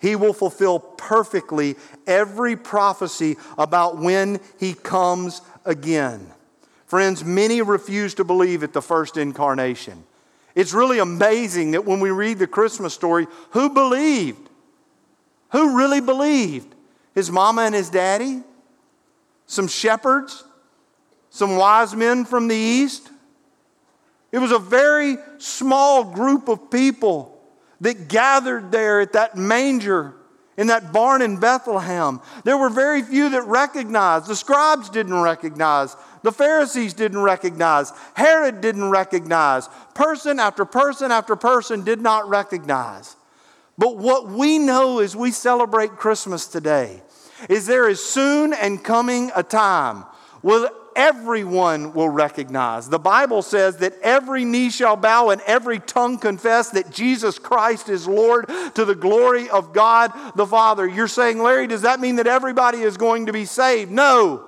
he 0.00 0.16
will 0.16 0.32
fulfill 0.32 0.78
perfectly 0.78 1.76
every 2.06 2.56
prophecy 2.56 3.36
about 3.58 3.98
when 3.98 4.40
he 4.58 4.72
comes 4.72 5.42
again. 5.66 6.32
Friends, 6.86 7.22
many 7.22 7.60
refuse 7.60 8.14
to 8.14 8.24
believe 8.24 8.62
at 8.62 8.72
the 8.72 8.82
first 8.82 9.18
incarnation. 9.18 10.04
It's 10.56 10.72
really 10.72 10.98
amazing 10.98 11.72
that 11.72 11.84
when 11.84 12.00
we 12.00 12.10
read 12.10 12.38
the 12.38 12.46
Christmas 12.46 12.94
story, 12.94 13.26
who 13.50 13.68
believed? 13.68 14.48
Who 15.52 15.76
really 15.76 16.00
believed? 16.00 16.74
His 17.14 17.30
mama 17.30 17.62
and 17.62 17.74
his 17.74 17.90
daddy? 17.90 18.42
Some 19.44 19.68
shepherds? 19.68 20.44
Some 21.28 21.56
wise 21.56 21.94
men 21.94 22.24
from 22.24 22.48
the 22.48 22.56
east? 22.56 23.10
It 24.32 24.38
was 24.38 24.50
a 24.50 24.58
very 24.58 25.18
small 25.36 26.02
group 26.02 26.48
of 26.48 26.70
people 26.70 27.38
that 27.82 28.08
gathered 28.08 28.72
there 28.72 29.02
at 29.02 29.12
that 29.12 29.36
manger 29.36 30.14
in 30.56 30.68
that 30.68 30.90
barn 30.90 31.20
in 31.20 31.38
Bethlehem. 31.38 32.20
There 32.44 32.56
were 32.56 32.70
very 32.70 33.02
few 33.02 33.28
that 33.28 33.42
recognized. 33.42 34.26
The 34.26 34.36
scribes 34.36 34.88
didn't 34.88 35.20
recognize. 35.20 35.94
The 36.26 36.32
Pharisees 36.32 36.92
didn't 36.92 37.22
recognize. 37.22 37.92
Herod 38.14 38.60
didn't 38.60 38.90
recognize. 38.90 39.68
Person 39.94 40.40
after 40.40 40.64
person 40.64 41.12
after 41.12 41.36
person 41.36 41.84
did 41.84 42.00
not 42.00 42.28
recognize. 42.28 43.14
But 43.78 43.96
what 43.96 44.26
we 44.26 44.58
know 44.58 44.98
as 44.98 45.14
we 45.14 45.30
celebrate 45.30 45.90
Christmas 45.90 46.48
today 46.48 47.00
is 47.48 47.68
there 47.68 47.88
is 47.88 48.04
soon 48.04 48.52
and 48.54 48.82
coming 48.82 49.30
a 49.36 49.44
time 49.44 50.04
where 50.42 50.68
everyone 50.96 51.92
will 51.92 52.08
recognize. 52.08 52.88
The 52.88 52.98
Bible 52.98 53.42
says 53.42 53.76
that 53.76 53.94
every 54.02 54.44
knee 54.44 54.70
shall 54.70 54.96
bow 54.96 55.30
and 55.30 55.40
every 55.42 55.78
tongue 55.78 56.18
confess 56.18 56.70
that 56.70 56.90
Jesus 56.90 57.38
Christ 57.38 57.88
is 57.88 58.08
Lord 58.08 58.48
to 58.74 58.84
the 58.84 58.96
glory 58.96 59.48
of 59.48 59.72
God 59.72 60.10
the 60.34 60.44
Father. 60.44 60.88
You're 60.88 61.06
saying, 61.06 61.40
Larry, 61.40 61.68
does 61.68 61.82
that 61.82 62.00
mean 62.00 62.16
that 62.16 62.26
everybody 62.26 62.78
is 62.78 62.96
going 62.96 63.26
to 63.26 63.32
be 63.32 63.44
saved? 63.44 63.92
No. 63.92 64.45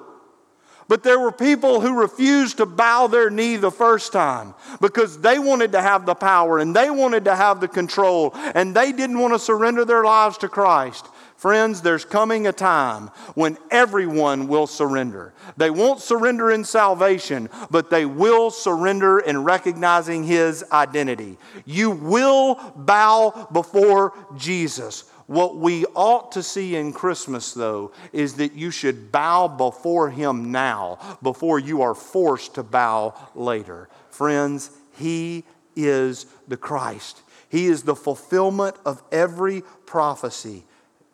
But 0.89 1.03
there 1.03 1.21
were 1.21 1.33
people 1.33 1.81
who 1.81 2.01
refused 2.01 2.57
to 2.57 2.67
bow 2.67 3.07
their 3.09 3.29
knee 3.29 3.57
the 3.57 3.71
first 3.71 4.11
time 4.11 4.55
because 4.81 5.21
they 5.21 5.39
wanted 5.39 5.73
to 5.73 5.83
have 5.83 6.07
the 6.07 6.15
power 6.15 6.59
and 6.59 6.75
they 6.75 6.89
wanted 6.89 7.27
to 7.27 7.37
have 7.37 7.61
the 7.61 7.69
control 7.69 8.33
and 8.55 8.75
they 8.75 8.93
didn't 8.93 9.19
want 9.19 9.35
to 9.35 9.39
surrender 9.39 9.85
their 9.85 10.03
lives 10.03 10.39
to 10.39 10.49
Christ. 10.49 11.07
Friends, 11.37 11.83
there's 11.83 12.05
coming 12.05 12.49
a 12.49 12.53
time 12.53 13.13
when 13.35 13.59
everyone 13.71 14.49
will 14.49 14.67
surrender. 14.67 15.33
They 15.57 15.71
won't 15.71 16.01
surrender 16.01 16.51
in 16.51 16.65
salvation, 16.65 17.49
but 17.71 17.91
they 17.91 18.07
will 18.07 18.51
surrender 18.51 19.21
in 19.21 19.45
recognizing 19.45 20.25
His 20.25 20.65
identity. 20.73 21.39
You 21.65 21.93
will 21.93 22.57
bow 22.75 23.47
before 23.53 24.15
Jesus. 24.37 25.05
What 25.29 25.57
we 25.57 25.85
ought 25.95 26.33
to 26.33 26.43
see 26.43 26.75
in 26.75 26.95
Christmas, 26.95 27.53
though, 27.53 27.93
is 28.15 28.37
that 28.37 28.55
you 28.55 28.71
should 28.71 29.13
bow 29.13 29.47
before 29.47 30.09
Him 30.09 30.51
now 30.51 31.19
before 31.23 31.59
you 31.59 31.83
are 31.83 31.95
forced 31.95 32.55
to 32.55 32.63
bow 32.63 33.15
later. 33.35 33.91
Friends, 34.09 34.71
He 34.97 35.45
is 35.77 36.25
the 36.49 36.57
Christ. 36.57 37.21
He 37.51 37.67
is 37.67 37.83
the 37.83 37.95
fulfillment 37.95 38.77
of 38.87 39.03
every 39.13 39.63
prophecy 39.85 40.65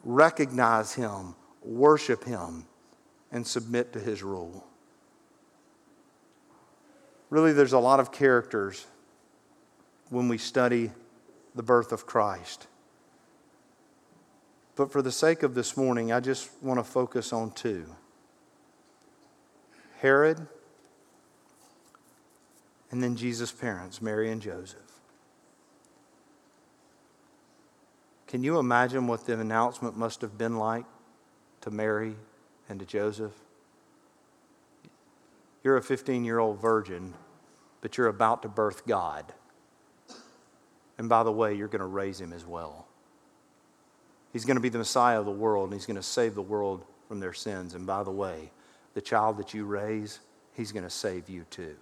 recognize 0.05 0.95
Him, 0.95 1.35
worship 1.65 2.23
Him, 2.23 2.67
and 3.33 3.45
submit 3.45 3.93
to 3.95 3.99
His 3.99 4.23
rule. 4.23 4.65
Really, 7.31 7.53
there's 7.53 7.73
a 7.73 7.81
lot 7.81 7.99
of 7.99 8.13
characters 8.13 8.87
when 10.09 10.29
we 10.29 10.39
study 10.39 10.93
the 11.57 11.65
birth 11.65 11.91
of 11.91 12.07
Christ. 12.07 12.69
But 14.77 14.91
for 14.91 15.03
the 15.03 15.13
sake 15.13 15.43
of 15.43 15.55
this 15.55 15.77
morning, 15.77 16.13
I 16.13 16.21
just 16.21 16.51
want 16.63 16.81
to 16.81 16.85
focus 16.85 17.33
on 17.33 17.53
two 17.53 17.87
Herod, 20.01 20.47
and 22.91 23.03
then 23.03 23.17
Jesus' 23.17 23.53
parents, 23.53 24.03
Mary 24.03 24.31
and 24.31 24.43
Joseph. 24.43 24.81
Can 28.27 28.43
you 28.43 28.59
imagine 28.59 29.07
what 29.07 29.27
the 29.27 29.39
announcement 29.39 29.97
must 29.97 30.21
have 30.21 30.37
been 30.37 30.57
like 30.59 30.85
to 31.61 31.71
Mary 31.71 32.17
and 32.69 32.81
to 32.81 32.85
Joseph? 32.85 33.33
You're 35.63 35.77
a 35.77 35.83
15 35.83 36.25
year 36.25 36.41
old 36.41 36.61
virgin, 36.61 37.15
but 37.81 37.97
you're 37.97 38.09
about 38.09 38.43
to 38.43 38.49
birth 38.49 38.87
God. 38.87 39.33
And 40.99 41.09
by 41.09 41.23
the 41.23 41.33
way, 41.33 41.55
you're 41.55 41.69
going 41.69 41.81
to 41.81 41.87
raise 41.87 42.21
him 42.21 42.33
as 42.33 42.45
well. 42.45 42.89
He's 44.35 44.45
going 44.45 44.57
to 44.57 44.61
be 44.61 44.69
the 44.69 44.79
Messiah 44.79 45.21
of 45.21 45.27
the 45.27 45.31
world, 45.31 45.71
and 45.71 45.75
he's 45.75 45.87
going 45.87 45.95
to 45.95 46.03
save 46.03 46.35
the 46.35 46.43
world 46.43 46.85
from 47.07 47.21
their 47.21 47.33
sins. 47.33 47.75
And 47.75 47.87
by 47.87 48.03
the 48.03 48.11
way, 48.11 48.51
the 48.95 49.01
child 49.01 49.37
that 49.39 49.55
you 49.55 49.65
raise, 49.65 50.19
he's 50.55 50.73
going 50.73 50.83
to 50.83 50.91
save 50.91 51.29
you 51.29 51.47
too. 51.51 51.77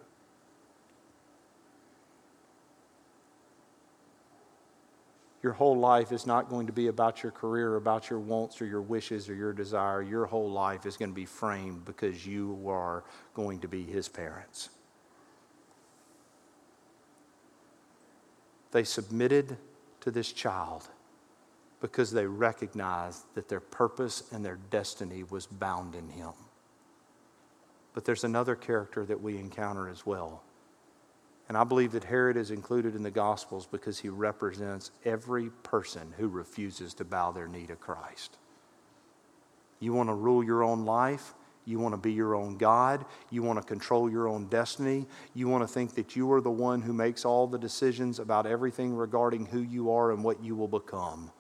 Your 5.42 5.54
whole 5.54 5.78
life 5.78 6.12
is 6.12 6.26
not 6.26 6.50
going 6.50 6.66
to 6.66 6.74
be 6.74 6.88
about 6.88 7.22
your 7.22 7.32
career, 7.32 7.76
about 7.76 8.10
your 8.10 8.20
wants 8.20 8.60
or 8.60 8.66
your 8.66 8.82
wishes 8.82 9.30
or 9.30 9.34
your 9.34 9.54
desire. 9.54 10.02
Your 10.02 10.26
whole 10.26 10.50
life 10.50 10.84
is 10.84 10.98
going 10.98 11.10
to 11.10 11.14
be 11.14 11.24
framed 11.24 11.86
because 11.86 12.26
you 12.26 12.62
are 12.68 13.02
going 13.32 13.60
to 13.60 13.66
be 13.66 13.82
his 13.82 14.10
parents. 14.10 14.68
They 18.72 18.84
submitted 18.84 19.56
to 20.02 20.10
this 20.10 20.30
child 20.32 20.86
because 21.82 22.12
they 22.12 22.26
recognized 22.26 23.24
that 23.34 23.48
their 23.48 23.60
purpose 23.60 24.22
and 24.30 24.44
their 24.44 24.58
destiny 24.70 25.24
was 25.24 25.46
bound 25.46 25.96
in 25.96 26.08
him. 26.08 26.30
But 27.92 28.04
there's 28.04 28.22
another 28.22 28.54
character 28.54 29.04
that 29.04 29.20
we 29.20 29.36
encounter 29.36 29.88
as 29.88 30.06
well. 30.06 30.44
And 31.48 31.58
I 31.58 31.64
believe 31.64 31.90
that 31.92 32.04
Herod 32.04 32.36
is 32.36 32.52
included 32.52 32.94
in 32.94 33.02
the 33.02 33.10
Gospels 33.10 33.66
because 33.66 33.98
he 33.98 34.08
represents 34.08 34.92
every 35.04 35.50
person 35.64 36.14
who 36.16 36.28
refuses 36.28 36.94
to 36.94 37.04
bow 37.04 37.32
their 37.32 37.48
knee 37.48 37.66
to 37.66 37.74
Christ. 37.74 38.38
You 39.80 39.92
want 39.92 40.08
to 40.08 40.14
rule 40.14 40.44
your 40.44 40.62
own 40.62 40.84
life? 40.84 41.34
You 41.64 41.80
want 41.80 41.94
to 41.94 42.00
be 42.00 42.12
your 42.12 42.36
own 42.36 42.58
God. 42.58 43.04
You 43.30 43.42
want 43.42 43.60
to 43.60 43.66
control 43.66 44.08
your 44.08 44.28
own 44.28 44.46
destiny. 44.46 45.06
You 45.34 45.48
want 45.48 45.64
to 45.64 45.68
think 45.68 45.96
that 45.96 46.14
you 46.14 46.30
are 46.32 46.40
the 46.40 46.50
one 46.50 46.80
who 46.80 46.92
makes 46.92 47.24
all 47.24 47.48
the 47.48 47.58
decisions 47.58 48.20
about 48.20 48.46
everything 48.46 48.94
regarding 48.94 49.46
who 49.46 49.60
you 49.60 49.90
are 49.90 50.12
and 50.12 50.22
what 50.22 50.42
you 50.44 50.54
will 50.54 50.68
become. 50.68 51.32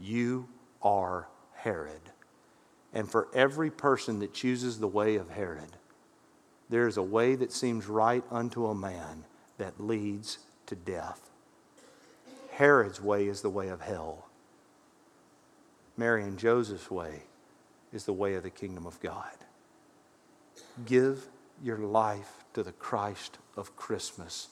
You 0.00 0.48
are 0.82 1.28
Herod. 1.54 2.00
And 2.92 3.08
for 3.08 3.28
every 3.34 3.70
person 3.70 4.18
that 4.20 4.34
chooses 4.34 4.78
the 4.78 4.88
way 4.88 5.16
of 5.16 5.30
Herod, 5.30 5.76
there 6.68 6.88
is 6.88 6.96
a 6.96 7.02
way 7.02 7.34
that 7.36 7.52
seems 7.52 7.86
right 7.86 8.24
unto 8.30 8.66
a 8.66 8.74
man, 8.74 9.24
that 9.58 9.80
leads 9.80 10.38
to 10.66 10.74
death. 10.74 11.30
Herod's 12.52 13.00
way 13.00 13.26
is 13.26 13.42
the 13.42 13.50
way 13.50 13.68
of 13.68 13.80
hell. 13.80 14.26
Mary 15.96 16.22
and 16.24 16.38
Joseph's 16.38 16.90
way 16.90 17.24
is 17.92 18.04
the 18.04 18.12
way 18.12 18.34
of 18.34 18.42
the 18.42 18.50
kingdom 18.50 18.86
of 18.86 19.00
God. 19.00 19.36
Give 20.86 21.26
your 21.62 21.78
life 21.78 22.44
to 22.54 22.62
the 22.62 22.72
Christ 22.72 23.38
of 23.56 23.76
Christmas. 23.76 24.48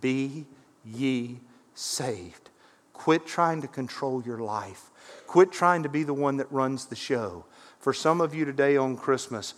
Be 0.00 0.46
ye 0.84 1.38
saved. 1.74 2.50
Quit 3.00 3.24
trying 3.24 3.62
to 3.62 3.66
control 3.66 4.22
your 4.26 4.36
life. 4.36 4.90
Quit 5.26 5.50
trying 5.50 5.82
to 5.84 5.88
be 5.88 6.02
the 6.02 6.12
one 6.12 6.36
that 6.36 6.52
runs 6.52 6.84
the 6.84 6.94
show. 6.94 7.46
For 7.78 7.94
some 7.94 8.20
of 8.20 8.34
you 8.34 8.44
today 8.44 8.76
on 8.76 8.98
Christmas, 8.98 9.54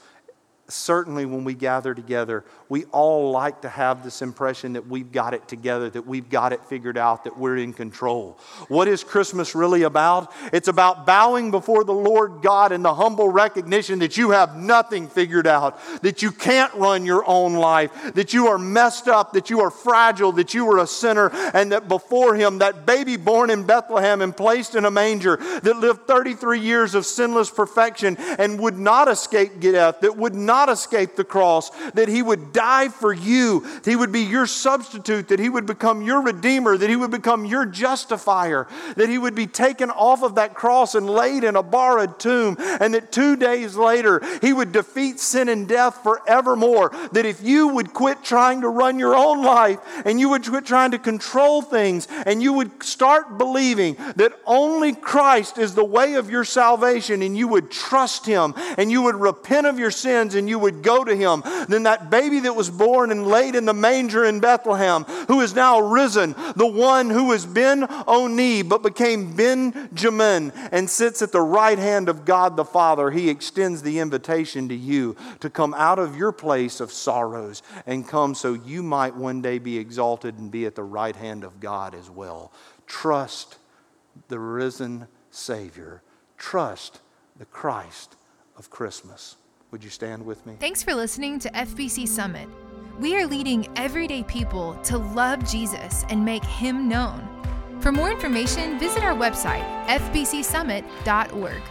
certainly 0.68 1.26
when 1.26 1.44
we 1.44 1.54
gather 1.54 1.94
together, 1.94 2.44
we 2.68 2.84
all 2.86 3.30
like 3.30 3.62
to 3.62 3.68
have 3.68 4.02
this 4.02 4.22
impression 4.22 4.74
that 4.74 4.86
we've 4.86 5.12
got 5.12 5.34
it 5.34 5.46
together, 5.46 5.90
that 5.90 6.06
we've 6.06 6.30
got 6.30 6.52
it 6.52 6.64
figured 6.64 6.96
out, 6.96 7.24
that 7.24 7.36
we're 7.36 7.58
in 7.58 7.72
control. 7.72 8.38
What 8.68 8.88
is 8.88 9.04
Christmas 9.04 9.54
really 9.54 9.82
about? 9.82 10.32
It's 10.52 10.68
about 10.68 11.04
bowing 11.04 11.50
before 11.50 11.84
the 11.84 11.92
Lord 11.92 12.40
God 12.42 12.72
in 12.72 12.82
the 12.82 12.94
humble 12.94 13.28
recognition 13.28 13.98
that 13.98 14.16
you 14.16 14.30
have 14.30 14.56
nothing 14.56 15.08
figured 15.08 15.46
out, 15.46 15.78
that 16.02 16.22
you 16.22 16.30
can't 16.30 16.72
run 16.74 17.04
your 17.04 17.28
own 17.28 17.54
life, 17.54 18.14
that 18.14 18.32
you 18.32 18.46
are 18.46 18.58
messed 18.58 19.08
up, 19.08 19.32
that 19.32 19.50
you 19.50 19.60
are 19.60 19.70
fragile, 19.70 20.32
that 20.32 20.54
you 20.54 20.70
are 20.70 20.78
a 20.78 20.86
sinner, 20.86 21.30
and 21.52 21.72
that 21.72 21.88
before 21.88 22.34
Him, 22.34 22.58
that 22.58 22.86
baby 22.86 23.16
born 23.16 23.50
in 23.50 23.64
Bethlehem 23.64 24.22
and 24.22 24.34
placed 24.34 24.74
in 24.74 24.84
a 24.84 24.90
manger 24.90 25.36
that 25.36 25.76
lived 25.76 26.06
33 26.06 26.60
years 26.60 26.94
of 26.94 27.04
sinless 27.04 27.50
perfection 27.50 28.16
and 28.16 28.58
would 28.60 28.78
not 28.78 29.08
escape 29.08 29.60
death, 29.60 30.00
that 30.00 30.16
would 30.16 30.34
not 30.34 30.51
not 30.52 30.68
escape 30.68 31.16
the 31.16 31.24
cross, 31.24 31.70
that 31.92 32.08
he 32.08 32.20
would 32.20 32.52
die 32.52 32.86
for 32.90 33.10
you, 33.10 33.66
he 33.86 33.96
would 33.96 34.12
be 34.12 34.20
your 34.20 34.46
substitute, 34.46 35.28
that 35.28 35.40
he 35.40 35.48
would 35.48 35.64
become 35.64 36.02
your 36.02 36.20
redeemer, 36.20 36.76
that 36.76 36.90
he 36.90 36.96
would 36.96 37.10
become 37.10 37.46
your 37.46 37.64
justifier, 37.64 38.68
that 38.96 39.08
he 39.08 39.16
would 39.16 39.34
be 39.34 39.46
taken 39.46 39.88
off 39.88 40.22
of 40.22 40.34
that 40.34 40.52
cross 40.52 40.94
and 40.94 41.08
laid 41.08 41.42
in 41.42 41.56
a 41.56 41.62
borrowed 41.62 42.20
tomb, 42.20 42.54
and 42.58 42.92
that 42.92 43.10
two 43.10 43.34
days 43.34 43.76
later 43.76 44.20
he 44.42 44.52
would 44.52 44.72
defeat 44.72 45.18
sin 45.18 45.48
and 45.48 45.66
death 45.66 46.02
forevermore. 46.02 46.90
That 47.12 47.24
if 47.24 47.42
you 47.42 47.68
would 47.68 47.94
quit 47.94 48.22
trying 48.22 48.60
to 48.60 48.68
run 48.68 48.98
your 48.98 49.16
own 49.16 49.42
life 49.42 49.78
and 50.04 50.20
you 50.20 50.28
would 50.28 50.44
quit 50.44 50.66
trying 50.66 50.90
to 50.90 50.98
control 50.98 51.62
things 51.62 52.08
and 52.26 52.42
you 52.42 52.52
would 52.52 52.82
start 52.82 53.38
believing 53.38 53.96
that 54.16 54.38
only 54.44 54.92
Christ 54.92 55.56
is 55.56 55.74
the 55.74 55.84
way 55.84 56.16
of 56.16 56.28
your 56.28 56.44
salvation 56.44 57.22
and 57.22 57.38
you 57.38 57.48
would 57.48 57.70
trust 57.70 58.26
him 58.26 58.52
and 58.76 58.90
you 58.90 59.00
would 59.00 59.16
repent 59.16 59.66
of 59.66 59.78
your 59.78 59.90
sins 59.90 60.34
and 60.42 60.48
you 60.48 60.58
would 60.58 60.82
go 60.82 61.04
to 61.04 61.14
him. 61.14 61.42
Then 61.68 61.84
that 61.84 62.10
baby 62.10 62.40
that 62.40 62.56
was 62.56 62.68
born 62.68 63.12
and 63.12 63.26
laid 63.28 63.54
in 63.54 63.64
the 63.64 63.72
manger 63.72 64.24
in 64.24 64.40
Bethlehem, 64.40 65.04
who 65.28 65.40
is 65.40 65.54
now 65.54 65.80
risen, 65.80 66.34
the 66.56 66.66
one 66.66 67.10
who 67.10 67.30
has 67.30 67.46
been 67.46 67.86
Oni 68.08 68.62
but 68.62 68.82
became 68.82 69.36
Benjamin 69.36 70.52
and 70.72 70.90
sits 70.90 71.22
at 71.22 71.30
the 71.30 71.40
right 71.40 71.78
hand 71.78 72.08
of 72.08 72.24
God 72.24 72.56
the 72.56 72.64
Father, 72.64 73.10
he 73.10 73.30
extends 73.30 73.82
the 73.82 74.00
invitation 74.00 74.68
to 74.68 74.74
you 74.74 75.16
to 75.38 75.48
come 75.48 75.74
out 75.74 76.00
of 76.00 76.16
your 76.16 76.32
place 76.32 76.80
of 76.80 76.92
sorrows 76.92 77.62
and 77.86 78.08
come 78.08 78.34
so 78.34 78.54
you 78.54 78.82
might 78.82 79.14
one 79.14 79.40
day 79.40 79.58
be 79.58 79.78
exalted 79.78 80.38
and 80.38 80.50
be 80.50 80.66
at 80.66 80.74
the 80.74 80.82
right 80.82 81.14
hand 81.14 81.44
of 81.44 81.60
God 81.60 81.94
as 81.94 82.10
well. 82.10 82.52
Trust 82.86 83.58
the 84.28 84.40
risen 84.40 85.06
Savior. 85.30 86.02
Trust 86.36 87.00
the 87.38 87.44
Christ 87.44 88.16
of 88.56 88.68
Christmas. 88.68 89.36
Would 89.72 89.82
you 89.82 89.90
stand 89.90 90.24
with 90.24 90.44
me? 90.44 90.56
Thanks 90.60 90.82
for 90.82 90.94
listening 90.94 91.38
to 91.40 91.50
FBC 91.50 92.06
Summit. 92.06 92.46
We 93.00 93.16
are 93.16 93.26
leading 93.26 93.66
everyday 93.76 94.22
people 94.22 94.74
to 94.84 94.98
love 94.98 95.50
Jesus 95.50 96.04
and 96.10 96.22
make 96.22 96.44
him 96.44 96.90
known. 96.90 97.26
For 97.80 97.90
more 97.90 98.10
information, 98.10 98.78
visit 98.78 99.02
our 99.02 99.14
website, 99.14 99.64
fbcsummit.org. 99.86 101.62